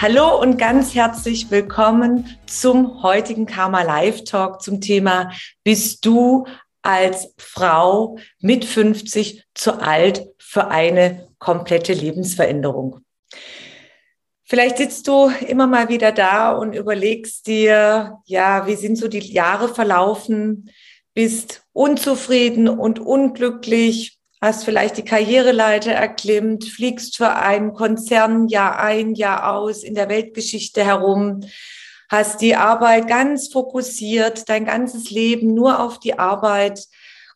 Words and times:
Hallo 0.00 0.40
und 0.40 0.58
ganz 0.58 0.94
herzlich 0.94 1.50
willkommen 1.50 2.38
zum 2.46 3.02
heutigen 3.02 3.46
Karma 3.46 3.82
Live 3.82 4.22
Talk 4.22 4.62
zum 4.62 4.80
Thema 4.80 5.32
Bist 5.64 6.06
du 6.06 6.46
als 6.82 7.34
Frau 7.36 8.16
mit 8.38 8.64
50 8.64 9.44
zu 9.54 9.80
alt 9.80 10.28
für 10.38 10.68
eine 10.68 11.26
komplette 11.40 11.94
Lebensveränderung? 11.94 13.00
Vielleicht 14.44 14.78
sitzt 14.78 15.08
du 15.08 15.32
immer 15.48 15.66
mal 15.66 15.88
wieder 15.88 16.12
da 16.12 16.52
und 16.52 16.76
überlegst 16.76 17.48
dir, 17.48 18.18
ja, 18.24 18.68
wie 18.68 18.76
sind 18.76 18.94
so 18.94 19.08
die 19.08 19.18
Jahre 19.18 19.68
verlaufen, 19.68 20.70
bist 21.12 21.64
unzufrieden 21.72 22.68
und 22.68 23.00
unglücklich, 23.00 24.17
hast 24.40 24.64
vielleicht 24.64 24.96
die 24.96 25.04
Karriereleiter 25.04 25.92
erklimmt, 25.92 26.64
fliegst 26.64 27.16
für 27.16 27.34
einen 27.34 27.72
Konzern 27.72 28.48
Jahr 28.48 28.78
ein, 28.78 29.14
Jahr 29.14 29.52
aus 29.54 29.82
in 29.82 29.94
der 29.94 30.08
Weltgeschichte 30.08 30.84
herum, 30.84 31.40
hast 32.08 32.40
die 32.40 32.56
Arbeit 32.56 33.08
ganz 33.08 33.48
fokussiert, 33.48 34.48
dein 34.48 34.64
ganzes 34.64 35.10
Leben 35.10 35.54
nur 35.54 35.80
auf 35.80 35.98
die 35.98 36.18
Arbeit, 36.18 36.86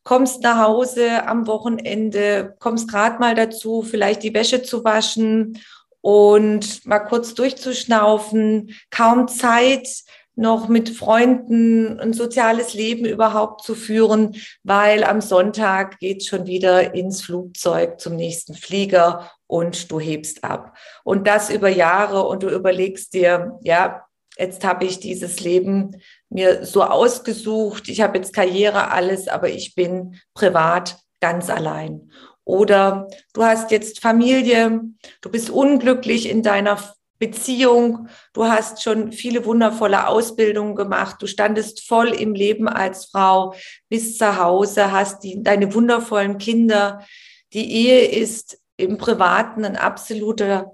kommst 0.05 0.43
nach 0.43 0.59
Hause 0.59 1.27
am 1.27 1.47
Wochenende, 1.47 2.57
kommst 2.59 2.89
gerade 2.89 3.19
mal 3.19 3.35
dazu, 3.35 3.83
vielleicht 3.83 4.23
die 4.23 4.35
Wäsche 4.35 4.63
zu 4.63 4.85
waschen 4.85 5.59
und 6.01 6.85
mal 6.87 7.01
kurz 7.01 7.35
durchzuschnaufen, 7.35 8.75
kaum 8.91 9.29
Zeit, 9.29 9.89
noch 10.35 10.69
mit 10.69 10.91
Freunden 10.91 12.01
ein 12.01 12.13
soziales 12.13 12.75
Leben 12.75 13.05
überhaupt 13.05 13.63
zu 13.63 13.75
führen, 13.75 14.37
weil 14.63 15.05
am 15.05 15.21
Sonntag 15.21 15.99
geht 15.99 16.25
schon 16.25 16.47
wieder 16.47 16.95
ins 16.95 17.23
Flugzeug 17.23 18.01
zum 18.01 18.17
nächsten 18.17 18.55
Flieger 18.55 19.31
und 19.47 19.91
du 19.91 20.01
hebst 20.01 20.45
ab. 20.45 20.77
Und 21.05 21.27
das 21.27 21.51
über 21.51 21.69
Jahre 21.69 22.27
und 22.27 22.43
du 22.43 22.49
überlegst 22.49 23.13
dir, 23.13 23.59
ja, 23.63 24.07
jetzt 24.39 24.65
habe 24.65 24.87
ich 24.87 25.01
dieses 25.01 25.41
Leben 25.41 26.01
mir 26.31 26.65
so 26.65 26.83
ausgesucht, 26.83 27.89
ich 27.89 28.01
habe 28.01 28.17
jetzt 28.17 28.33
Karriere, 28.33 28.91
alles, 28.91 29.29
aber 29.29 29.51
ich 29.51 29.75
bin 29.75 30.19
privat 30.35 30.97
ganz 31.21 31.51
allein. 31.51 32.11
Oder 32.45 33.09
du 33.35 33.45
hast 33.45 33.71
jetzt 33.71 34.01
Familie, 34.01 34.81
du 35.21 35.31
bist 35.31 35.51
unglücklich 35.51 36.29
in 36.29 36.43
deiner 36.43 36.79
Beziehung, 37.23 38.09
du 38.33 38.47
hast 38.47 38.83
schon 38.83 39.13
viele 39.13 39.45
wundervolle 39.45 40.09
Ausbildungen 40.09 40.75
gemacht, 40.75 41.19
du 41.21 41.29
standest 41.29 41.87
voll 41.87 42.09
im 42.09 42.35
Leben 42.35 42.67
als 42.67 43.05
Frau, 43.05 43.55
bist 43.89 44.19
zu 44.19 44.39
Hause, 44.43 44.91
hast 44.91 45.23
die, 45.23 45.41
deine 45.41 45.73
wundervollen 45.73 46.39
Kinder. 46.39 47.07
Die 47.53 47.87
Ehe 47.87 48.07
ist 48.07 48.59
im 48.77 48.99
Privaten 48.99 49.65
ein 49.65 49.77
absoluter 49.77 50.73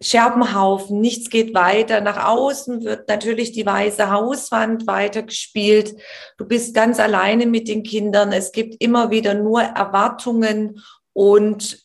Scherbenhaufen, 0.00 1.02
nichts 1.02 1.28
geht 1.28 1.54
weiter. 1.54 2.00
Nach 2.00 2.26
außen 2.26 2.82
wird 2.82 3.06
natürlich 3.10 3.52
die 3.52 3.66
weiße 3.66 4.10
Hauswand 4.10 4.86
weitergespielt. 4.86 5.94
Du 6.38 6.46
bist 6.46 6.74
ganz 6.74 6.98
alleine 6.98 7.44
mit 7.44 7.68
den 7.68 7.82
Kindern. 7.82 8.32
Es 8.32 8.50
gibt 8.50 8.82
immer 8.82 9.10
wieder 9.10 9.34
nur 9.34 9.60
Erwartungen 9.60 10.82
und 11.12 11.83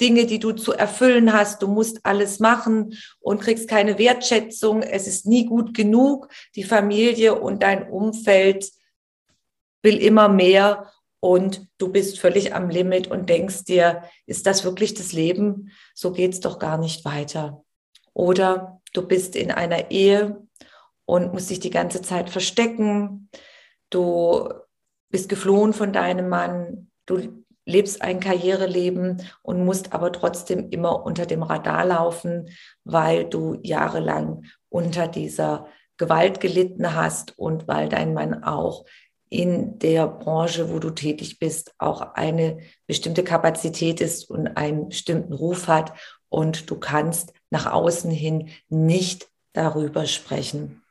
Dinge, 0.00 0.26
die 0.26 0.38
du 0.38 0.52
zu 0.52 0.72
erfüllen 0.72 1.32
hast. 1.32 1.62
Du 1.62 1.68
musst 1.68 2.04
alles 2.04 2.38
machen 2.38 2.94
und 3.20 3.40
kriegst 3.40 3.68
keine 3.68 3.98
Wertschätzung. 3.98 4.82
Es 4.82 5.06
ist 5.06 5.26
nie 5.26 5.46
gut 5.46 5.74
genug. 5.74 6.28
Die 6.54 6.64
Familie 6.64 7.34
und 7.34 7.62
dein 7.62 7.88
Umfeld 7.90 8.70
will 9.82 9.98
immer 9.98 10.28
mehr 10.28 10.90
und 11.20 11.66
du 11.78 11.90
bist 11.90 12.20
völlig 12.20 12.54
am 12.54 12.70
Limit 12.70 13.08
und 13.08 13.28
denkst 13.28 13.64
dir, 13.64 14.02
ist 14.26 14.46
das 14.46 14.64
wirklich 14.64 14.94
das 14.94 15.12
Leben? 15.12 15.72
So 15.94 16.12
geht's 16.12 16.40
doch 16.40 16.58
gar 16.58 16.78
nicht 16.78 17.04
weiter. 17.04 17.64
Oder 18.14 18.80
du 18.92 19.06
bist 19.06 19.34
in 19.34 19.50
einer 19.50 19.90
Ehe 19.90 20.46
und 21.04 21.32
musst 21.32 21.50
dich 21.50 21.60
die 21.60 21.70
ganze 21.70 22.02
Zeit 22.02 22.30
verstecken. 22.30 23.30
Du 23.90 24.48
bist 25.10 25.28
geflohen 25.28 25.72
von 25.72 25.92
deinem 25.92 26.28
Mann. 26.28 26.90
Du 27.06 27.44
lebst 27.68 28.00
ein 28.00 28.18
Karriereleben 28.18 29.22
und 29.42 29.64
musst 29.64 29.92
aber 29.92 30.10
trotzdem 30.10 30.70
immer 30.70 31.04
unter 31.04 31.26
dem 31.26 31.42
Radar 31.42 31.84
laufen, 31.84 32.48
weil 32.84 33.26
du 33.26 33.58
jahrelang 33.62 34.44
unter 34.70 35.06
dieser 35.06 35.66
Gewalt 35.98 36.40
gelitten 36.40 36.94
hast 36.94 37.38
und 37.38 37.68
weil 37.68 37.90
dein 37.90 38.14
Mann 38.14 38.42
auch 38.42 38.86
in 39.28 39.78
der 39.80 40.08
Branche, 40.08 40.72
wo 40.72 40.78
du 40.78 40.88
tätig 40.90 41.38
bist, 41.38 41.74
auch 41.76 42.14
eine 42.14 42.58
bestimmte 42.86 43.22
Kapazität 43.22 44.00
ist 44.00 44.30
und 44.30 44.46
einen 44.56 44.88
bestimmten 44.88 45.34
Ruf 45.34 45.68
hat 45.68 45.92
und 46.30 46.70
du 46.70 46.76
kannst 46.76 47.34
nach 47.50 47.70
außen 47.70 48.10
hin 48.10 48.48
nicht 48.70 49.28
darüber 49.52 50.06
sprechen. 50.06 50.82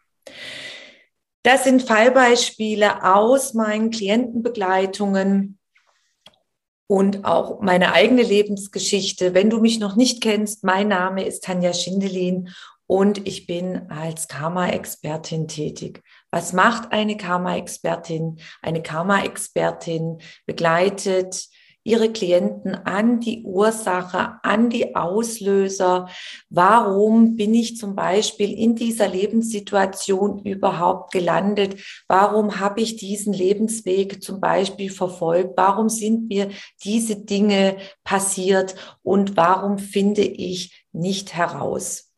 Das 1.41 1.63
sind 1.63 1.81
Fallbeispiele 1.81 3.03
aus 3.03 3.55
meinen 3.55 3.89
Klientenbegleitungen 3.89 5.57
und 6.87 7.25
auch 7.25 7.61
meine 7.61 7.93
eigene 7.93 8.23
Lebensgeschichte. 8.23 9.33
Wenn 9.33 9.49
du 9.49 9.59
mich 9.59 9.79
noch 9.79 9.95
nicht 9.95 10.21
kennst, 10.21 10.63
mein 10.63 10.87
Name 10.87 11.25
ist 11.25 11.43
Tanja 11.43 11.73
Schindelin 11.73 12.49
und 12.87 13.27
ich 13.27 13.45
bin 13.45 13.91
als 13.91 14.29
Karma-Expertin 14.29 15.49
tätig. 15.49 16.01
Was 16.31 16.53
macht 16.53 16.93
eine 16.93 17.17
Karma-Expertin? 17.17 18.39
Eine 18.61 18.81
Karma-Expertin 18.81 20.19
begleitet 20.45 21.49
ihre 21.87 22.11
Klienten 22.11 22.75
an 22.75 23.21
die 23.21 23.43
Ursache, 23.43 24.39
an 24.43 24.69
die 24.69 24.95
Auslöser. 24.95 26.09
Warum 26.49 27.37
bin 27.37 27.53
ich 27.53 27.77
zum 27.77 27.95
Beispiel 27.95 28.51
in 28.51 28.75
dieser 28.75 29.07
Lebenssituation 29.07 30.39
überhaupt 30.39 31.13
gelandet? 31.13 31.77
Warum 32.09 32.59
habe 32.59 32.81
ich 32.81 32.97
diesen 32.97 33.31
Lebensweg 33.31 34.21
zum 34.21 34.41
Beispiel 34.41 34.91
verfolgt? 34.91 35.53
Warum 35.55 35.87
sind 35.87 36.27
mir 36.27 36.49
diese 36.83 37.15
Dinge 37.15 37.77
passiert? 38.03 38.75
Und 39.01 39.37
warum 39.37 39.77
finde 39.77 40.23
ich 40.23 40.85
nicht 40.91 41.35
heraus? 41.35 42.11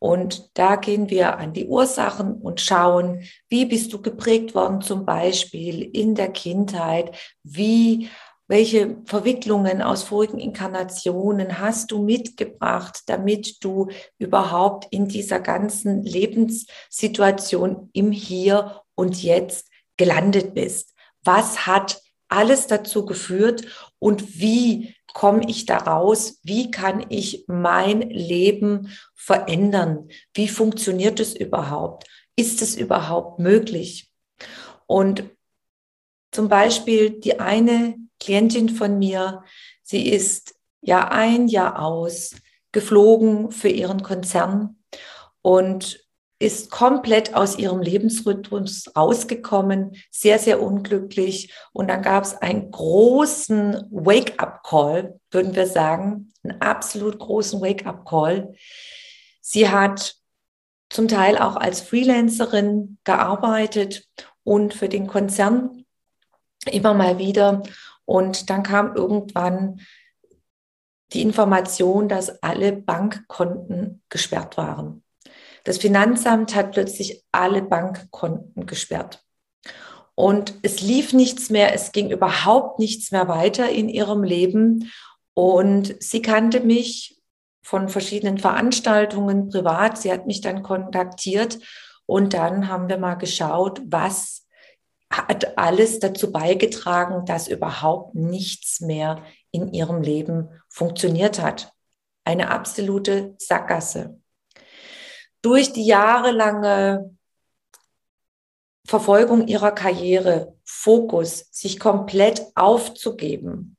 Und 0.00 0.56
da 0.56 0.76
gehen 0.76 1.10
wir 1.10 1.38
an 1.38 1.52
die 1.52 1.66
Ursachen 1.66 2.34
und 2.34 2.60
schauen, 2.60 3.22
wie 3.48 3.64
bist 3.64 3.92
du 3.92 4.00
geprägt 4.00 4.54
worden, 4.54 4.80
zum 4.80 5.04
Beispiel 5.04 5.82
in 5.82 6.14
der 6.14 6.28
Kindheit? 6.30 7.16
Wie 7.42 8.08
welche 8.48 8.96
Verwicklungen 9.04 9.82
aus 9.82 10.02
vorigen 10.02 10.38
Inkarnationen 10.38 11.60
hast 11.60 11.90
du 11.90 12.02
mitgebracht, 12.02 13.02
damit 13.06 13.62
du 13.62 13.88
überhaupt 14.18 14.88
in 14.90 15.06
dieser 15.06 15.38
ganzen 15.38 16.02
Lebenssituation 16.02 17.90
im 17.92 18.10
Hier 18.10 18.82
und 18.94 19.22
Jetzt 19.22 19.68
gelandet 19.98 20.54
bist? 20.54 20.94
Was 21.22 21.66
hat 21.66 22.00
alles 22.28 22.66
dazu 22.66 23.04
geführt 23.04 23.66
und 23.98 24.40
wie 24.40 24.94
komme 25.12 25.42
ich 25.46 25.66
da 25.66 25.78
raus? 25.78 26.40
Wie 26.42 26.70
kann 26.70 27.04
ich 27.10 27.44
mein 27.48 28.00
Leben 28.00 28.96
verändern? 29.14 30.08
Wie 30.32 30.48
funktioniert 30.48 31.20
es 31.20 31.34
überhaupt? 31.36 32.06
Ist 32.34 32.62
es 32.62 32.76
überhaupt 32.76 33.40
möglich? 33.40 34.10
Und 34.86 35.24
zum 36.30 36.48
Beispiel 36.48 37.10
die 37.10 37.40
eine 37.40 37.96
Klientin 38.20 38.68
von 38.68 38.98
mir, 38.98 39.42
sie 39.82 40.08
ist 40.08 40.54
Jahr 40.80 41.12
ein, 41.12 41.48
Jahr 41.48 41.82
aus 41.82 42.34
geflogen 42.72 43.50
für 43.50 43.68
ihren 43.68 44.02
Konzern 44.02 44.76
und 45.42 46.04
ist 46.40 46.70
komplett 46.70 47.34
aus 47.34 47.58
ihrem 47.58 47.80
Lebensrhythmus 47.80 48.92
rausgekommen, 48.96 49.96
sehr, 50.10 50.38
sehr 50.38 50.62
unglücklich. 50.62 51.52
Und 51.72 51.88
dann 51.88 52.02
gab 52.02 52.22
es 52.22 52.34
einen 52.34 52.70
großen 52.70 53.88
Wake-up-Call, 53.90 55.18
würden 55.32 55.56
wir 55.56 55.66
sagen, 55.66 56.32
einen 56.44 56.60
absolut 56.60 57.18
großen 57.18 57.60
Wake-up-Call. 57.60 58.54
Sie 59.40 59.68
hat 59.68 60.14
zum 60.90 61.08
Teil 61.08 61.38
auch 61.38 61.56
als 61.56 61.80
Freelancerin 61.80 62.98
gearbeitet 63.02 64.06
und 64.44 64.74
für 64.74 64.88
den 64.88 65.08
Konzern 65.08 65.84
immer 66.70 66.94
mal 66.94 67.18
wieder 67.18 67.62
und 68.08 68.48
dann 68.48 68.62
kam 68.62 68.96
irgendwann 68.96 69.82
die 71.12 71.20
Information, 71.20 72.08
dass 72.08 72.42
alle 72.42 72.72
Bankkonten 72.72 74.02
gesperrt 74.08 74.56
waren. 74.56 75.04
Das 75.64 75.76
Finanzamt 75.76 76.54
hat 76.54 76.72
plötzlich 76.72 77.22
alle 77.32 77.60
Bankkonten 77.60 78.64
gesperrt. 78.64 79.22
Und 80.14 80.54
es 80.62 80.80
lief 80.80 81.12
nichts 81.12 81.50
mehr, 81.50 81.74
es 81.74 81.92
ging 81.92 82.10
überhaupt 82.10 82.78
nichts 82.78 83.12
mehr 83.12 83.28
weiter 83.28 83.68
in 83.68 83.90
ihrem 83.90 84.22
Leben. 84.22 84.90
Und 85.34 86.02
sie 86.02 86.22
kannte 86.22 86.60
mich 86.60 87.20
von 87.62 87.90
verschiedenen 87.90 88.38
Veranstaltungen 88.38 89.50
privat. 89.50 89.98
Sie 89.98 90.10
hat 90.10 90.26
mich 90.26 90.40
dann 90.40 90.62
kontaktiert 90.62 91.58
und 92.06 92.32
dann 92.32 92.68
haben 92.68 92.88
wir 92.88 92.96
mal 92.96 93.16
geschaut, 93.16 93.82
was 93.84 94.46
hat 95.10 95.56
alles 95.56 96.00
dazu 96.00 96.30
beigetragen, 96.32 97.24
dass 97.24 97.48
überhaupt 97.48 98.14
nichts 98.14 98.80
mehr 98.80 99.22
in 99.50 99.72
ihrem 99.72 100.02
Leben 100.02 100.50
funktioniert 100.68 101.40
hat. 101.40 101.72
Eine 102.24 102.50
absolute 102.50 103.34
Sackgasse. 103.38 104.20
Durch 105.40 105.72
die 105.72 105.86
jahrelange 105.86 107.16
Verfolgung 108.86 109.46
ihrer 109.46 109.72
Karriere, 109.72 110.56
Fokus, 110.64 111.46
sich 111.50 111.78
komplett 111.78 112.42
aufzugeben, 112.54 113.76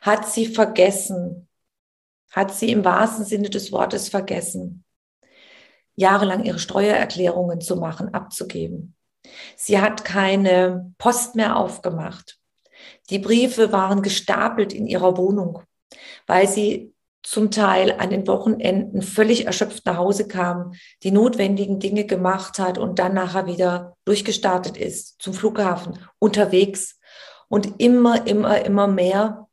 hat 0.00 0.28
sie 0.28 0.46
vergessen, 0.46 1.48
hat 2.30 2.54
sie 2.54 2.70
im 2.70 2.84
wahrsten 2.84 3.24
Sinne 3.24 3.50
des 3.50 3.70
Wortes 3.70 4.08
vergessen, 4.08 4.84
jahrelang 5.94 6.44
ihre 6.44 6.58
Steuererklärungen 6.58 7.60
zu 7.60 7.76
machen, 7.76 8.12
abzugeben. 8.14 8.95
Sie 9.56 9.80
hat 9.80 10.04
keine 10.04 10.92
Post 10.98 11.34
mehr 11.34 11.56
aufgemacht. 11.56 12.38
Die 13.10 13.18
Briefe 13.18 13.72
waren 13.72 14.02
gestapelt 14.02 14.72
in 14.72 14.86
ihrer 14.86 15.16
Wohnung, 15.16 15.62
weil 16.26 16.48
sie 16.48 16.92
zum 17.22 17.50
Teil 17.50 17.90
an 17.90 18.10
den 18.10 18.28
Wochenenden 18.28 19.02
völlig 19.02 19.46
erschöpft 19.46 19.84
nach 19.84 19.96
Hause 19.96 20.28
kam, 20.28 20.74
die 21.02 21.10
notwendigen 21.10 21.80
Dinge 21.80 22.04
gemacht 22.04 22.60
hat 22.60 22.78
und 22.78 23.00
dann 23.00 23.14
nachher 23.14 23.46
wieder 23.46 23.96
durchgestartet 24.04 24.76
ist 24.76 25.20
zum 25.20 25.34
Flughafen, 25.34 25.98
unterwegs 26.20 27.00
und 27.48 27.80
immer, 27.80 28.28
immer, 28.28 28.64
immer 28.64 28.86
mehr 28.86 29.48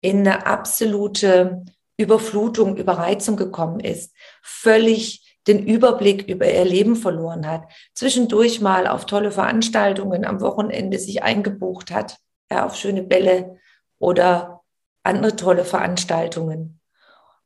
in 0.00 0.20
eine 0.20 0.46
absolute 0.46 1.64
Überflutung, 1.98 2.76
Überreizung 2.76 3.36
gekommen 3.36 3.80
ist, 3.80 4.14
völlig 4.40 5.27
den 5.48 5.66
Überblick 5.66 6.28
über 6.28 6.50
ihr 6.50 6.64
Leben 6.64 6.94
verloren 6.94 7.46
hat, 7.46 7.64
zwischendurch 7.94 8.60
mal 8.60 8.86
auf 8.86 9.06
tolle 9.06 9.32
Veranstaltungen 9.32 10.24
am 10.24 10.40
Wochenende 10.40 10.98
sich 10.98 11.22
eingebucht 11.22 11.90
hat, 11.90 12.18
ja, 12.50 12.66
auf 12.66 12.76
schöne 12.76 13.02
Bälle 13.02 13.58
oder 13.98 14.62
andere 15.02 15.36
tolle 15.36 15.64
Veranstaltungen, 15.64 16.80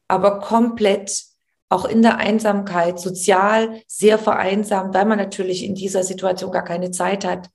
aber 0.08 0.40
komplett 0.40 1.22
auch 1.69 1.87
in 1.87 2.02
der 2.02 2.19
Einsamkeit, 2.19 3.00
sozial 3.00 3.81
sehr 3.87 4.19
vereinsamt, 4.19 4.94
weil 4.94 5.06
man 5.06 5.19
natürlich 5.19 5.64
in 5.64 5.75
dieser 5.75 6.02
Situation 6.02 6.52
gar 6.52 6.64
keine 6.64 6.90
Zeit 6.90 7.25
hat, 7.25 7.49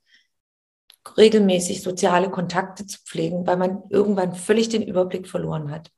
regelmäßig 1.16 1.82
soziale 1.82 2.28
Kontakte 2.28 2.84
zu 2.84 2.98
pflegen, 3.04 3.46
weil 3.46 3.56
man 3.56 3.84
irgendwann 3.90 4.34
völlig 4.34 4.68
den 4.68 4.82
Überblick 4.82 5.28
verloren 5.28 5.70
hat. 5.70 5.90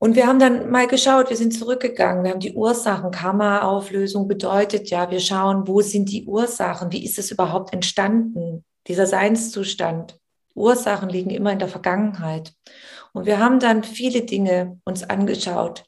Und 0.00 0.14
wir 0.14 0.28
haben 0.28 0.38
dann 0.38 0.70
mal 0.70 0.86
geschaut, 0.86 1.28
wir 1.28 1.36
sind 1.36 1.52
zurückgegangen, 1.52 2.22
wir 2.22 2.30
haben 2.30 2.40
die 2.40 2.54
Ursachen, 2.54 3.10
Karma-Auflösung 3.10 4.28
bedeutet 4.28 4.90
ja, 4.90 5.10
wir 5.10 5.18
schauen, 5.18 5.66
wo 5.66 5.80
sind 5.80 6.10
die 6.10 6.24
Ursachen, 6.24 6.92
wie 6.92 7.04
ist 7.04 7.18
es 7.18 7.32
überhaupt 7.32 7.72
entstanden, 7.72 8.64
dieser 8.86 9.06
Seinszustand. 9.06 10.18
Ursachen 10.54 11.08
liegen 11.08 11.30
immer 11.30 11.52
in 11.52 11.58
der 11.58 11.68
Vergangenheit. 11.68 12.52
Und 13.12 13.26
wir 13.26 13.38
haben 13.40 13.58
dann 13.58 13.82
viele 13.82 14.22
Dinge 14.22 14.80
uns 14.84 15.02
angeschaut, 15.02 15.84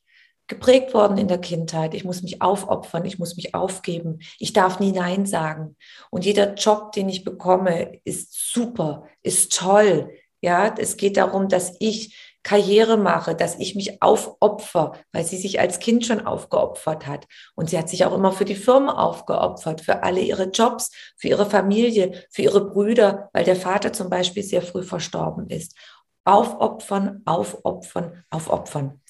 geprägt 0.49 0.93
worden 0.95 1.17
in 1.17 1.29
der 1.29 1.39
Kindheit. 1.39 1.95
Ich 1.95 2.05
muss 2.05 2.23
mich 2.23 2.43
aufopfern, 2.43 3.05
ich 3.05 3.21
muss 3.21 3.37
mich 3.37 3.55
aufgeben, 3.55 4.19
ich 4.39 4.53
darf 4.53 4.81
nie 4.81 4.91
Nein 4.91 5.27
sagen. 5.27 5.77
Und 6.11 6.25
jeder 6.25 6.55
Job, 6.55 6.91
den 6.93 7.09
ich 7.09 7.25
bekomme, 7.25 8.01
ist 8.05 8.53
super, 8.53 9.07
ist 9.23 9.57
toll. 9.57 10.11
Ja, 10.41 10.75
es 10.77 10.97
geht 10.97 11.17
darum, 11.17 11.49
dass 11.49 11.77
ich 11.79 12.30
Karriere 12.43 12.97
mache, 12.97 13.35
dass 13.35 13.59
ich 13.59 13.75
mich 13.75 14.03
aufopfer, 14.03 14.93
weil 15.13 15.25
sie 15.25 15.37
sich 15.37 15.61
als 15.61 15.79
Kind 15.79 16.07
schon 16.07 16.27
aufgeopfert 16.27 17.07
hat. 17.07 17.27
Und 17.55 17.71
sie 17.71 17.79
hat 17.79 17.89
sich 17.89 18.05
auch 18.05 18.15
immer 18.15 18.33
für 18.33 18.47
die 18.47 18.55
Firma 18.55 18.95
aufgeopfert, 18.95 19.83
für 19.83 20.03
alle 20.03 20.21
ihre 20.21 20.45
Jobs, 20.45 20.91
für 21.17 21.29
ihre 21.29 21.47
Familie, 21.47 22.25
für 22.31 22.43
ihre 22.43 22.71
Brüder, 22.71 23.29
weil 23.33 23.45
der 23.45 23.57
Vater 23.57 23.93
zum 23.93 24.09
Beispiel 24.09 24.43
sehr 24.43 24.63
früh 24.63 24.83
verstorben 24.83 25.49
ist. 25.51 25.77
Aufopfern, 26.25 27.23
aufopfern, 27.27 28.25
aufopfern. 28.31 29.01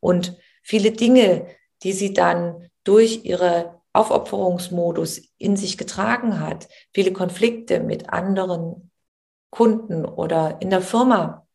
Und 0.00 0.36
viele 0.62 0.90
Dinge, 0.90 1.46
die 1.82 1.92
sie 1.92 2.12
dann 2.12 2.70
durch 2.84 3.24
ihre 3.24 3.80
Aufopferungsmodus 3.92 5.20
in 5.38 5.56
sich 5.56 5.78
getragen 5.78 6.40
hat, 6.40 6.68
viele 6.92 7.12
Konflikte 7.12 7.80
mit 7.80 8.10
anderen 8.10 8.90
Kunden 9.50 10.04
oder 10.04 10.60
in 10.60 10.70
der 10.70 10.80
Firma, 10.80 11.46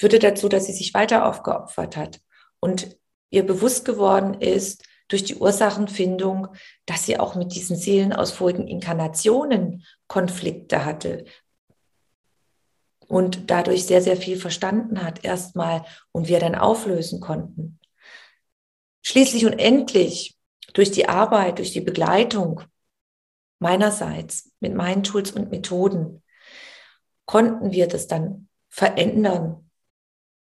führte 0.00 0.18
dazu, 0.18 0.48
dass 0.48 0.64
sie 0.64 0.72
sich 0.72 0.94
weiter 0.94 1.26
aufgeopfert 1.26 1.94
hat 1.94 2.22
und 2.58 2.96
ihr 3.28 3.44
bewusst 3.44 3.84
geworden 3.84 4.40
ist 4.40 4.82
durch 5.08 5.24
die 5.24 5.34
Ursachenfindung, 5.34 6.48
dass 6.86 7.04
sie 7.04 7.20
auch 7.20 7.34
mit 7.34 7.54
diesen 7.54 7.76
Seelen 7.76 8.14
aus 8.14 8.30
vorigen 8.30 8.66
Inkarnationen 8.66 9.84
Konflikte 10.06 10.86
hatte 10.86 11.26
und 13.08 13.50
dadurch 13.50 13.84
sehr, 13.84 14.00
sehr 14.00 14.16
viel 14.16 14.38
verstanden 14.38 15.04
hat 15.04 15.22
erstmal 15.22 15.84
und 16.12 16.28
wir 16.28 16.40
dann 16.40 16.54
auflösen 16.54 17.20
konnten. 17.20 17.78
Schließlich 19.02 19.44
und 19.44 19.58
endlich 19.58 20.34
durch 20.72 20.90
die 20.90 21.10
Arbeit, 21.10 21.58
durch 21.58 21.72
die 21.72 21.82
Begleitung 21.82 22.62
meinerseits 23.58 24.50
mit 24.60 24.74
meinen 24.74 25.02
Tools 25.02 25.32
und 25.32 25.50
Methoden 25.50 26.22
konnten 27.26 27.72
wir 27.72 27.86
das 27.86 28.06
dann 28.06 28.48
verändern 28.70 29.69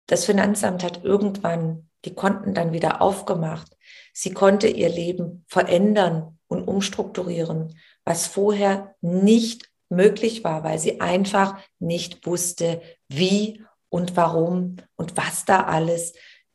das 0.08 0.26
Finanzamt 0.26 0.84
hat 0.84 1.04
irgendwann 1.04 1.90
die 2.06 2.14
Konten 2.14 2.54
dann 2.54 2.74
wieder 2.74 3.02
aufgemacht. 3.02 3.78
Sie 4.14 4.34
konnte 4.34 4.68
ihr 4.68 4.90
Leben 4.90 5.46
verändern 5.48 6.40
und 6.48 6.68
umstrukturieren, 6.68 7.78
was 8.04 8.28
vorher 8.28 8.96
nicht 9.02 9.70
möglich 9.90 10.44
war, 10.44 10.64
weil 10.64 10.80
sie 10.80 11.00
einfach 11.00 11.58
nicht 11.80 12.26
wusste, 12.26 12.82
wie 13.08 13.64
und 13.90 14.18
warum 14.18 14.78
und 14.96 15.18
was 15.18 15.46
da 15.46 15.64
alles 15.64 16.14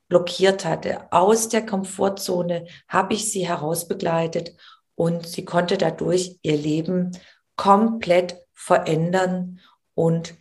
blockiert 0.08 0.64
hatte. 0.64 1.10
Aus 1.12 1.48
der 1.48 1.64
Komfortzone 1.64 2.66
habe 2.88 3.14
ich 3.14 3.30
sie 3.30 3.46
herausbegleitet 3.46 4.56
und 4.94 5.26
sie 5.26 5.44
konnte 5.44 5.78
dadurch 5.78 6.38
ihr 6.42 6.56
Leben 6.56 7.12
komplett 7.56 8.38
verändern 8.52 9.60
und 9.94 10.34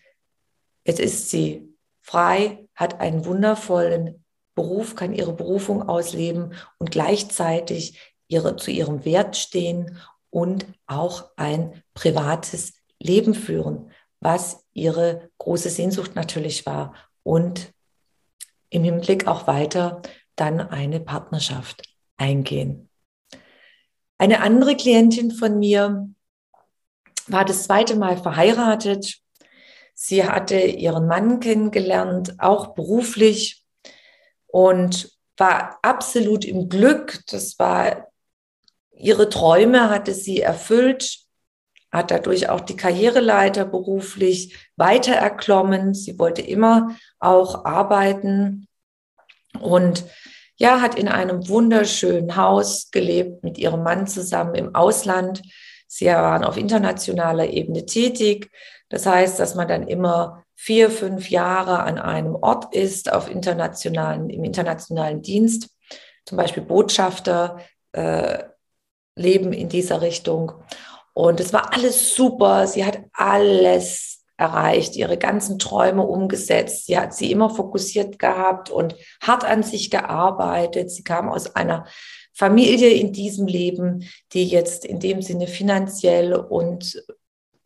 jetzt 0.86 1.00
ist 1.00 1.30
sie 1.30 1.76
frei, 2.02 2.67
hat 2.78 3.02
einen 3.02 3.26
wundervollen 3.26 4.24
Beruf, 4.56 4.96
kann 4.96 5.14
ihre 5.14 5.34
Berufung 5.34 5.90
ausleben 5.90 6.54
und 6.78 6.92
gleichzeitig 6.92 8.16
ihre, 8.28 8.56
zu 8.56 8.72
ihrem 8.72 9.04
Wert 9.04 9.36
stehen 9.36 9.98
und 10.30 10.66
auch 10.86 11.32
ein 11.36 11.84
privates 11.94 12.74
Leben 13.00 13.34
führen, 13.34 13.92
was 14.20 14.64
ihre 14.74 15.30
große 15.38 15.70
Sehnsucht 15.70 16.16
natürlich 16.16 16.66
war 16.66 16.94
und 17.24 17.74
im 18.70 18.84
Hinblick 18.84 19.28
auch 19.28 19.48
weiter 19.48 20.02
dann 20.36 20.60
eine 20.60 21.00
Partnerschaft 21.00 21.84
eingehen. 22.18 22.90
Eine 24.18 24.42
andere 24.42 24.76
Klientin 24.76 25.32
von 25.32 25.60
mir 25.60 26.10
war 27.28 27.46
das 27.46 27.64
zweite 27.64 27.96
Mal 27.96 28.18
verheiratet 28.18 29.20
Sie 30.00 30.24
hatte 30.24 30.60
ihren 30.60 31.08
Mann 31.08 31.40
kennengelernt, 31.40 32.36
auch 32.38 32.76
beruflich 32.76 33.66
und 34.46 35.12
war 35.38 35.80
absolut 35.82 36.46
im 36.46 36.70
Glück. 36.70 37.24
Das 37.32 37.58
war 37.58 38.08
ihre 38.92 39.28
Träume, 39.28 39.90
hatte 39.90 40.14
sie 40.14 40.40
erfüllt, 40.40 41.22
hat 41.92 42.12
dadurch 42.12 42.48
auch 42.48 42.62
die 42.62 42.76
Karriereleiter 42.76 43.66
beruflich 43.66 44.56
weiter 44.76 45.14
erklommen. 45.14 45.96
Sie 45.96 46.20
wollte 46.20 46.44
immer 46.44 46.96
auch 47.18 47.66
arbeiten 47.66 48.68
und 49.60 50.06
ja, 50.58 50.80
hat 50.80 50.94
in 50.94 51.08
einem 51.08 51.50
wunderschönen 51.50 52.36
Haus 52.36 52.92
gelebt 52.92 53.44
mit 53.44 53.58
ihrem 53.58 53.82
Mann 53.82 54.06
zusammen 54.06 54.54
im 54.54 54.76
Ausland. 54.76 55.42
Sie 55.88 56.06
waren 56.06 56.44
auf 56.44 56.56
internationaler 56.56 57.48
Ebene 57.48 57.88
tätig, 57.88 58.52
das 58.90 59.06
heißt, 59.06 59.40
dass 59.40 59.56
man 59.56 59.68
dann 59.68 59.88
immer 59.88 60.44
vier, 60.56 60.90
fünf 60.90 61.30
Jahre 61.30 61.80
an 61.80 61.98
einem 62.00 62.36
Ort 62.36 62.74
ist, 62.74 63.12
auf 63.12 63.30
internationalen, 63.30 64.30
im 64.30 64.44
internationalen 64.44 65.22
Dienst, 65.22 65.70
zum 66.26 66.38
Beispiel 66.38 66.64
Botschafter 66.64 67.58
äh, 67.92 68.44
leben 69.16 69.54
in 69.54 69.70
dieser 69.70 70.02
Richtung. 70.02 70.52
Und 71.14 71.40
es 71.40 71.54
war 71.54 71.74
alles 71.74 72.16
super. 72.16 72.68
Sie 72.68 72.86
hat 72.86 73.00
alles 73.14 74.24
erreicht, 74.38 74.96
ihre 74.96 75.18
ganzen 75.18 75.58
Träume 75.58 76.04
umgesetzt. 76.04 76.86
Sie 76.86 76.98
hat 76.98 77.14
sie 77.14 77.32
immer 77.32 77.50
fokussiert 77.50 78.20
gehabt 78.20 78.70
und 78.70 78.96
hart 79.22 79.44
an 79.44 79.64
sich 79.64 79.90
gearbeitet. 79.90 80.92
Sie 80.92 81.04
kam 81.04 81.30
aus 81.30 81.56
einer 81.56 81.88
Familie 82.34 82.90
in 82.92 83.14
diesem 83.14 83.48
Leben, 83.48 84.08
die 84.34 84.46
jetzt 84.46 84.86
in 84.86 85.00
dem 85.00 85.24
Sinne 85.24 85.48
finanziell 85.48 86.36
und 86.36 87.04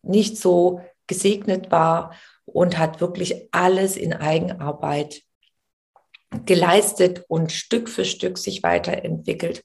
nicht 0.01 0.37
so 0.37 0.79
gesegnet 1.08 1.72
war 1.72 2.13
und 2.46 2.77
hat 2.77 3.01
wirklich 3.01 3.48
alles 3.51 3.98
in 3.98 4.13
Eigenarbeit 4.13 5.22
geleistet 6.46 7.25
und 7.27 7.51
Stück 7.51 7.89
für 7.89 8.05
Stück 8.05 8.38
sich 8.38 8.63
weiterentwickelt 8.63 9.63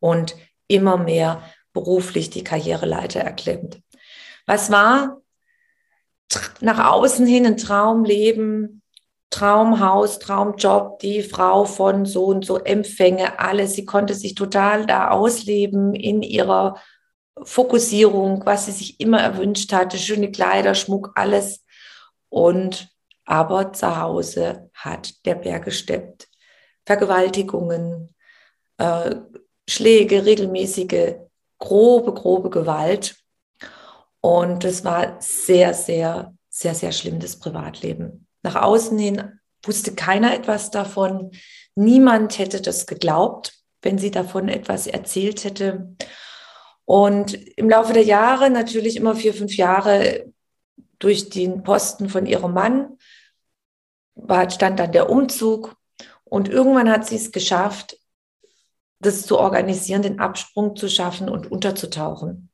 und 0.00 0.36
immer 0.66 0.96
mehr 0.96 1.42
beruflich 1.72 2.30
die 2.30 2.44
Karriereleiter 2.44 3.20
erklimmt. 3.20 3.80
Was 4.46 4.70
war 4.70 5.20
nach 6.60 6.92
außen 6.92 7.26
hin 7.26 7.46
ein 7.46 7.56
Traumleben, 7.56 8.82
Traumhaus, 9.30 10.18
Traumjob, 10.18 11.00
die 11.00 11.22
Frau 11.22 11.64
von 11.64 12.06
so 12.06 12.26
und 12.26 12.44
so 12.44 12.58
Empfänge, 12.58 13.38
alles. 13.38 13.74
Sie 13.74 13.84
konnte 13.84 14.14
sich 14.14 14.34
total 14.34 14.86
da 14.86 15.10
ausleben 15.10 15.94
in 15.94 16.22
ihrer 16.22 16.76
Fokussierung, 17.44 18.44
was 18.44 18.66
sie 18.66 18.72
sich 18.72 19.00
immer 19.00 19.20
erwünscht 19.20 19.72
hatte, 19.72 19.98
schöne 19.98 20.30
Kleider, 20.30 20.74
Schmuck, 20.74 21.12
alles. 21.14 21.64
Und 22.28 22.88
aber 23.24 23.72
zu 23.72 23.98
Hause 24.00 24.70
hat 24.74 25.24
der 25.26 25.34
Berg 25.34 25.66
gesteppt. 25.66 26.28
Vergewaltigungen, 26.86 28.14
äh, 28.78 29.16
Schläge, 29.68 30.24
regelmäßige, 30.24 31.16
grobe, 31.58 32.14
grobe 32.14 32.48
Gewalt. 32.48 33.16
Und 34.20 34.64
es 34.64 34.84
war 34.84 35.16
sehr, 35.20 35.74
sehr, 35.74 36.34
sehr, 36.48 36.74
sehr 36.74 36.92
schlimm, 36.92 37.20
das 37.20 37.38
Privatleben. 37.38 38.26
Nach 38.42 38.56
außen 38.56 38.98
hin 38.98 39.40
wusste 39.62 39.94
keiner 39.94 40.34
etwas 40.34 40.70
davon. 40.70 41.32
Niemand 41.74 42.38
hätte 42.38 42.62
das 42.62 42.86
geglaubt, 42.86 43.52
wenn 43.82 43.98
sie 43.98 44.10
davon 44.10 44.48
etwas 44.48 44.86
erzählt 44.86 45.44
hätte. 45.44 45.94
Und 46.88 47.34
im 47.34 47.68
Laufe 47.68 47.92
der 47.92 48.02
Jahre, 48.02 48.48
natürlich 48.48 48.96
immer 48.96 49.14
vier, 49.14 49.34
fünf 49.34 49.54
Jahre, 49.58 50.32
durch 50.98 51.28
den 51.28 51.62
Posten 51.62 52.08
von 52.08 52.24
ihrem 52.24 52.54
Mann, 52.54 52.96
stand 54.48 54.80
dann 54.80 54.92
der 54.92 55.10
Umzug. 55.10 55.76
Und 56.24 56.48
irgendwann 56.48 56.90
hat 56.90 57.06
sie 57.06 57.16
es 57.16 57.30
geschafft, 57.30 57.98
das 59.00 59.26
zu 59.26 59.38
organisieren, 59.38 60.00
den 60.00 60.18
Absprung 60.18 60.76
zu 60.76 60.88
schaffen 60.88 61.28
und 61.28 61.52
unterzutauchen. 61.52 62.48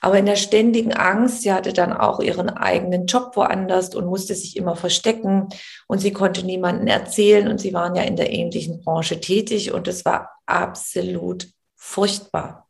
Aber 0.00 0.18
in 0.18 0.26
der 0.26 0.36
ständigen 0.36 0.94
Angst, 0.94 1.42
sie 1.42 1.52
hatte 1.52 1.74
dann 1.74 1.92
auch 1.92 2.20
ihren 2.20 2.48
eigenen 2.48 3.04
Job 3.04 3.36
woanders 3.36 3.94
und 3.94 4.06
musste 4.06 4.34
sich 4.34 4.56
immer 4.56 4.74
verstecken 4.76 5.50
und 5.86 5.98
sie 5.98 6.14
konnte 6.14 6.46
niemanden 6.46 6.86
erzählen 6.86 7.46
und 7.46 7.60
sie 7.60 7.74
waren 7.74 7.94
ja 7.94 8.04
in 8.04 8.16
der 8.16 8.32
ähnlichen 8.32 8.80
Branche 8.80 9.20
tätig 9.20 9.74
und 9.74 9.86
es 9.86 10.06
war 10.06 10.30
absolut 10.46 11.48
furchtbar. 11.74 12.65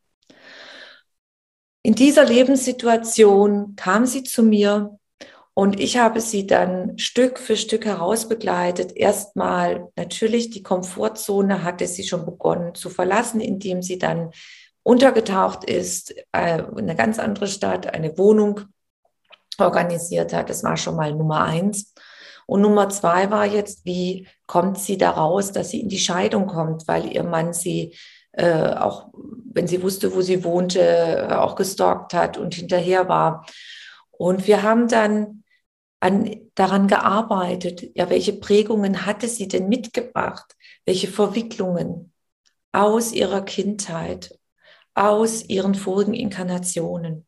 In 1.87 1.95
dieser 1.95 2.25
Lebenssituation 2.25 3.77
kam 3.77 4.07
sie 4.07 4.25
zu 4.25 4.43
mir 4.43 4.99
und 5.55 5.79
ich 5.79 5.99
habe 5.99 6.21
sie 6.21 6.45
dann 6.45 6.99
Stück 6.99 7.39
für 7.39 7.57
Stück 7.57 7.85
herausbegleitet. 7.85 8.97
Erstmal 8.97 9.87
natürlich 9.95 10.51
die 10.51 10.65
Komfortzone 10.65 11.63
hatte 11.63 11.87
sie 11.87 12.03
schon 12.03 12.27
begonnen 12.27 12.75
zu 12.75 12.91
verlassen, 12.91 13.41
indem 13.41 13.83
sie 13.83 13.99
dann 13.99 14.33
untergetaucht 14.83 15.63
ist, 15.63 16.13
äh, 16.33 16.59
in 16.59 16.77
eine 16.77 16.97
ganz 16.97 17.21
andere 17.21 17.47
Stadt, 17.47 17.95
eine 17.95 18.19
Wohnung 18.19 18.63
organisiert 19.57 20.33
hat. 20.33 20.51
Das 20.51 20.65
war 20.65 20.77
schon 20.77 20.97
mal 20.97 21.15
Nummer 21.15 21.45
eins. 21.45 21.95
Und 22.47 22.63
Nummer 22.63 22.89
zwei 22.89 23.31
war 23.31 23.47
jetzt, 23.47 23.85
wie 23.85 24.27
kommt 24.49 24.79
sie 24.79 24.99
da 24.99 25.11
raus, 25.11 25.53
dass 25.53 25.71
sie 25.71 25.83
in 25.83 25.89
die 25.89 26.01
Scheidung 26.01 26.49
kommt, 26.49 26.89
weil 26.89 27.13
ihr 27.13 27.23
Mann 27.23 27.53
sie 27.53 27.95
äh, 28.37 28.75
auch, 28.75 29.09
wenn 29.53 29.67
sie 29.67 29.83
wusste, 29.83 30.15
wo 30.15 30.21
sie 30.21 30.45
wohnte, 30.45 30.81
äh, 30.81 31.35
auch 31.35 31.57
gestalkt 31.57 32.15
hat 32.15 32.37
und 32.37 32.55
hinterher 32.55 33.09
war. 33.09 33.47
Und 34.11 34.47
wir 34.47 34.63
haben 34.63 34.89
dann 34.89 35.43
an, 36.01 36.51
daran 36.55 36.87
gearbeitet, 36.87 37.91
ja, 37.95 38.11
welche 38.11 38.35
Prägungen 38.35 39.07
hatte 39.07 39.29
sie 39.29 39.49
denn 39.49 39.69
mitgebracht? 39.69 40.55
Welche 40.85 41.09
Verwicklungen 41.09 42.13
aus 42.73 43.13
ihrer 43.13 43.43
Kindheit, 43.43 44.39
aus 44.95 45.45
ihren 45.49 45.75
vorigen 45.75 46.15
Inkarnationen? 46.15 47.27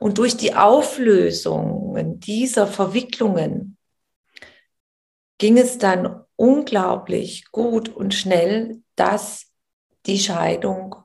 Und 0.00 0.18
durch 0.18 0.36
die 0.36 0.54
Auflösungen 0.54 2.18
dieser 2.18 2.66
Verwicklungen 2.66 3.76
ging 5.38 5.56
es 5.56 5.78
dann 5.78 6.24
unglaublich 6.36 7.50
gut 7.52 7.88
und 7.88 8.14
schnell, 8.14 8.82
dass 8.96 9.53
die 10.06 10.18
Scheidung 10.18 10.96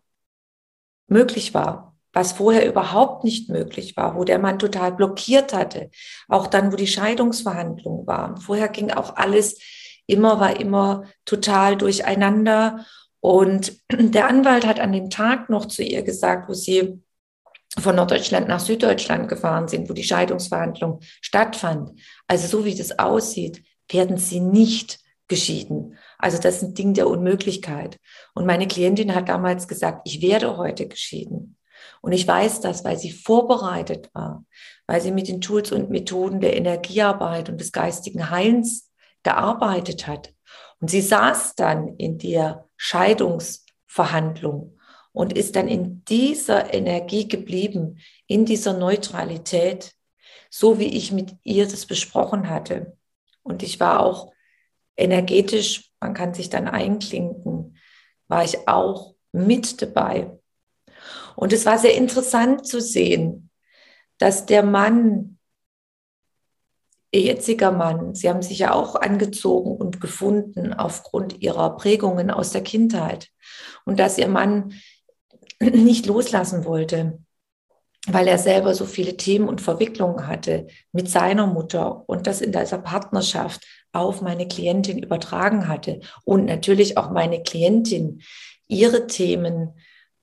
möglich 1.07 1.53
war 1.53 1.89
was 2.13 2.33
vorher 2.33 2.67
überhaupt 2.67 3.23
nicht 3.23 3.49
möglich 3.49 3.95
war, 3.95 4.15
wo 4.15 4.23
der 4.23 4.39
Mann 4.39 4.59
total 4.59 4.91
blockiert 4.91 5.53
hatte. 5.53 5.91
Auch 6.27 6.47
dann, 6.47 6.71
wo 6.71 6.75
die 6.75 6.87
Scheidungsverhandlungen 6.87 8.07
waren. 8.07 8.37
Vorher 8.37 8.67
ging 8.69 8.91
auch 8.91 9.15
alles 9.15 9.59
immer, 10.07 10.39
war 10.39 10.59
immer 10.59 11.03
total 11.25 11.77
durcheinander. 11.77 12.85
Und 13.19 13.77
der 13.91 14.27
Anwalt 14.27 14.65
hat 14.65 14.79
an 14.79 14.91
dem 14.91 15.09
Tag 15.09 15.49
noch 15.49 15.65
zu 15.65 15.83
ihr 15.83 16.01
gesagt, 16.01 16.49
wo 16.49 16.53
sie 16.53 17.01
von 17.77 17.95
Norddeutschland 17.95 18.47
nach 18.47 18.59
Süddeutschland 18.59 19.29
gefahren 19.29 19.67
sind, 19.67 19.87
wo 19.89 19.93
die 19.93 20.03
Scheidungsverhandlung 20.03 21.01
stattfand. 21.21 21.91
Also 22.27 22.47
so 22.47 22.65
wie 22.65 22.75
das 22.75 22.97
aussieht, 22.97 23.63
werden 23.91 24.17
sie 24.17 24.39
nicht 24.39 24.99
geschieden. 25.27 25.95
Also 26.19 26.37
das 26.37 26.57
ist 26.57 26.63
ein 26.63 26.73
Ding 26.73 26.93
der 26.93 27.07
Unmöglichkeit. 27.07 27.97
Und 28.35 28.45
meine 28.45 28.67
Klientin 28.67 29.15
hat 29.15 29.29
damals 29.29 29.67
gesagt, 29.67 30.01
ich 30.05 30.21
werde 30.21 30.57
heute 30.57 30.87
geschieden. 30.87 31.57
Und 32.01 32.11
ich 32.11 32.27
weiß 32.27 32.59
das, 32.59 32.83
weil 32.83 32.99
sie 32.99 33.11
vorbereitet 33.11 34.09
war, 34.13 34.43
weil 34.85 35.01
sie 35.01 35.11
mit 35.11 35.29
den 35.29 35.41
Tools 35.41 35.71
und 35.71 35.89
Methoden 35.89 36.41
der 36.41 36.57
Energiearbeit 36.57 37.49
und 37.49 37.59
des 37.59 37.71
geistigen 37.71 38.29
Heilens 38.29 38.91
gearbeitet 39.23 40.07
hat. 40.07 40.33
Und 40.81 40.91
sie 40.91 41.01
saß 41.01 41.55
dann 41.55 41.95
in 41.95 42.17
der 42.17 42.67
Scheidungsverhandlung 42.75 44.77
und 45.13 45.33
ist 45.33 45.55
dann 45.55 45.67
in 45.67 46.03
dieser 46.05 46.73
Energie 46.73 47.27
geblieben, 47.27 47.99
in 48.27 48.45
dieser 48.45 48.73
Neutralität, 48.73 49.93
so 50.49 50.79
wie 50.79 50.97
ich 50.97 51.11
mit 51.11 51.35
ihr 51.43 51.65
das 51.65 51.85
besprochen 51.85 52.49
hatte. 52.49 52.97
Und 53.41 53.63
ich 53.63 53.79
war 53.79 54.01
auch 54.01 54.31
energetisch, 54.97 55.88
man 55.99 56.13
kann 56.13 56.33
sich 56.33 56.49
dann 56.49 56.67
einklinken, 56.67 57.77
war 58.27 58.43
ich 58.43 58.67
auch 58.67 59.15
mit 59.31 59.81
dabei. 59.81 60.37
Und 61.35 61.53
es 61.53 61.65
war 61.65 61.77
sehr 61.77 61.95
interessant 61.95 62.65
zu 62.67 62.81
sehen, 62.81 63.49
dass 64.17 64.45
der 64.45 64.63
Mann, 64.63 65.37
ihr 67.11 67.21
jetziger 67.21 67.71
Mann, 67.71 68.13
sie 68.13 68.29
haben 68.29 68.41
sich 68.41 68.59
ja 68.59 68.73
auch 68.73 68.95
angezogen 68.95 69.75
und 69.75 70.01
gefunden 70.01 70.73
aufgrund 70.73 71.41
ihrer 71.41 71.77
Prägungen 71.77 72.29
aus 72.29 72.51
der 72.51 72.61
Kindheit. 72.61 73.29
Und 73.85 73.99
dass 73.99 74.17
ihr 74.17 74.27
Mann 74.27 74.73
nicht 75.61 76.05
loslassen 76.05 76.65
wollte, 76.65 77.19
weil 78.07 78.27
er 78.27 78.37
selber 78.37 78.73
so 78.73 78.85
viele 78.85 79.17
Themen 79.17 79.47
und 79.47 79.61
Verwicklungen 79.61 80.27
hatte 80.27 80.67
mit 80.91 81.09
seiner 81.09 81.47
Mutter 81.47 82.07
und 82.07 82.27
das 82.27 82.41
in 82.41 82.51
dieser 82.51 82.77
Partnerschaft 82.77 83.65
auf 83.91 84.21
meine 84.21 84.47
Klientin 84.47 84.99
übertragen 84.99 85.67
hatte 85.67 85.99
und 86.23 86.45
natürlich 86.45 86.97
auch 86.97 87.09
meine 87.09 87.41
Klientin 87.41 88.21
ihre 88.67 89.07
Themen 89.07 89.73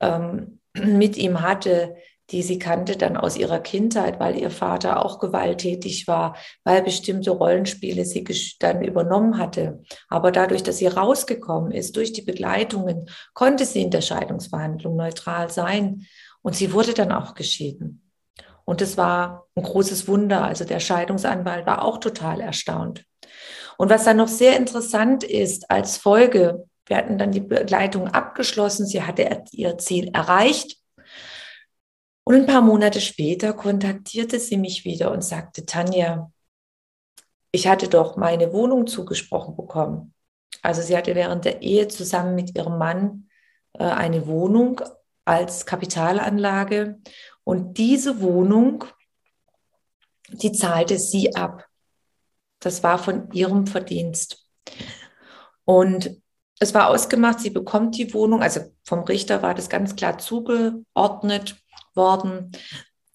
ähm, 0.01 0.61
mit 0.75 1.17
ihm 1.17 1.41
hatte, 1.41 1.97
die 2.31 2.43
sie 2.43 2.59
kannte 2.59 2.97
dann 2.97 3.17
aus 3.17 3.37
ihrer 3.37 3.61
Kindheit, 3.61 4.19
weil 4.19 4.37
ihr 4.37 4.51
Vater 4.51 5.05
auch 5.05 5.21
gewalttätig 5.21 6.09
war, 6.09 6.37
weil 6.65 6.83
bestimmte 6.83 7.31
Rollenspiele 7.31 8.05
sie 8.05 8.25
dann 8.59 8.83
übernommen 8.83 9.39
hatte. 9.39 9.83
Aber 10.09 10.33
dadurch, 10.33 10.65
dass 10.65 10.79
sie 10.79 10.89
rausgekommen 10.89 11.71
ist, 11.71 11.97
durch 11.97 12.13
die 12.13 12.23
Begleitungen, 12.23 13.09
konnte 13.33 13.65
sie 13.65 13.83
in 13.83 13.91
der 13.91 14.01
Scheidungsverhandlung 14.01 14.97
neutral 14.97 15.51
sein. 15.51 16.07
Und 16.43 16.57
sie 16.57 16.73
wurde 16.73 16.95
dann 16.95 17.13
auch 17.13 17.35
geschieden. 17.35 18.03
Und 18.65 18.83
es 18.83 18.97
war 18.97 19.47
ein 19.55 19.63
großes 19.63 20.09
Wunder. 20.09 20.45
Also 20.45 20.65
der 20.65 20.81
Scheidungsanwalt 20.81 21.67
war 21.67 21.85
auch 21.85 21.99
total 21.99 22.41
erstaunt. 22.41 23.05
Und 23.79 23.91
was 23.91 24.05
dann 24.05 24.17
noch 24.17 24.29
sehr 24.29 24.57
interessant 24.57 25.25
ist 25.25 25.71
als 25.71 25.97
Folge 25.97 26.67
wir 26.87 26.97
hatten 26.97 27.19
dann 27.19 27.33
die 27.33 27.41
Begleitung 27.41 28.09
abgeschlossen. 28.09 28.87
Sie 28.87 29.03
hatte 29.03 29.45
ihr 29.53 29.77
Ziel 29.79 30.11
erreicht. 30.15 30.81
Und 32.25 32.35
ein 32.35 32.47
paar 32.47 32.63
Monate 32.63 33.01
später 33.01 33.53
kontaktierte 33.53 34.41
sie 34.41 34.57
mich 34.57 34.85
wieder 34.85 35.13
und 35.13 35.23
sagte, 35.23 35.67
Tanja, 35.67 36.31
ich 37.53 37.69
hatte 37.69 37.89
doch 37.89 38.17
meine 38.17 38.53
Wohnung 38.53 38.87
zugesprochen 38.87 39.57
bekommen. 39.57 40.15
Also 40.63 40.83
sie 40.83 40.97
hatte 40.97 41.15
während 41.15 41.45
der 41.45 41.63
Ehe 41.63 41.89
zusammen 41.89 42.35
mit 42.35 42.57
ihrem 42.57 42.79
Mann 42.79 43.29
äh, 43.75 43.85
eine 43.85 44.27
Wohnung 44.27 44.81
als 45.25 45.67
Kapitalanlage. 45.67 47.01
Und 47.45 47.79
diese 47.79 48.21
Wohnung 48.21 48.85
die 50.29 50.51
zahlte 50.51 50.99
sie 50.99 51.37
ab. 51.37 51.69
Das 52.67 52.83
war 52.83 52.99
von 52.99 53.31
ihrem 53.31 53.69
Verdienst. 53.69 54.45
Und 55.65 56.21
es 56.59 56.75
war 56.75 56.89
ausgemacht, 56.89 57.39
sie 57.39 57.51
bekommt 57.51 57.97
die 57.97 58.13
Wohnung, 58.13 58.43
also 58.43 58.61
vom 58.83 59.05
Richter 59.05 59.41
war 59.41 59.55
das 59.55 59.69
ganz 59.69 59.95
klar 59.95 60.19
zugeordnet 60.19 61.63
worden. 61.95 62.51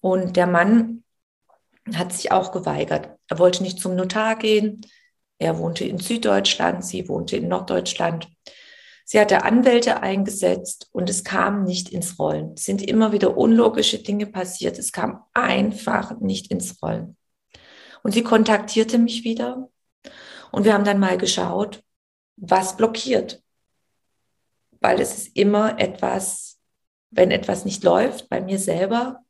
Und 0.00 0.38
der 0.38 0.46
Mann 0.46 1.04
hat 1.92 2.14
sich 2.14 2.32
auch 2.32 2.50
geweigert. 2.52 3.10
Er 3.28 3.38
wollte 3.38 3.62
nicht 3.62 3.78
zum 3.78 3.94
Notar 3.94 4.36
gehen. 4.36 4.86
Er 5.36 5.58
wohnte 5.58 5.84
in 5.84 5.98
Süddeutschland, 5.98 6.82
sie 6.82 7.06
wohnte 7.06 7.36
in 7.36 7.48
Norddeutschland. 7.48 8.28
Sie 9.04 9.20
hatte 9.20 9.44
Anwälte 9.44 10.00
eingesetzt 10.00 10.88
und 10.92 11.10
es 11.10 11.24
kam 11.24 11.64
nicht 11.64 11.90
ins 11.90 12.18
Rollen. 12.18 12.54
Es 12.56 12.64
sind 12.64 12.80
immer 12.80 13.12
wieder 13.12 13.36
unlogische 13.36 13.98
Dinge 13.98 14.24
passiert. 14.24 14.78
Es 14.78 14.92
kam 14.92 15.24
einfach 15.34 16.18
nicht 16.20 16.50
ins 16.50 16.82
Rollen. 16.82 17.18
Und 18.02 18.12
sie 18.12 18.22
kontaktierte 18.22 18.98
mich 18.98 19.24
wieder 19.24 19.68
und 20.50 20.64
wir 20.64 20.74
haben 20.74 20.84
dann 20.84 21.00
mal 21.00 21.18
geschaut, 21.18 21.82
was 22.36 22.76
blockiert. 22.76 23.42
Weil 24.80 25.00
es 25.00 25.16
ist 25.16 25.36
immer 25.36 25.78
etwas, 25.78 26.58
wenn 27.10 27.30
etwas 27.30 27.64
nicht 27.64 27.84
läuft 27.84 28.28
bei 28.28 28.40
mir 28.40 28.58
selber, 28.58 29.24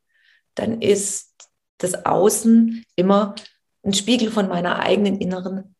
dann 0.54 0.80
ist 0.80 1.34
das 1.78 2.06
Außen 2.06 2.84
immer 2.96 3.34
ein 3.82 3.94
Spiegel 3.94 4.30
von 4.30 4.48
meiner 4.48 4.78
eigenen 4.78 5.20
inneren 5.20 5.74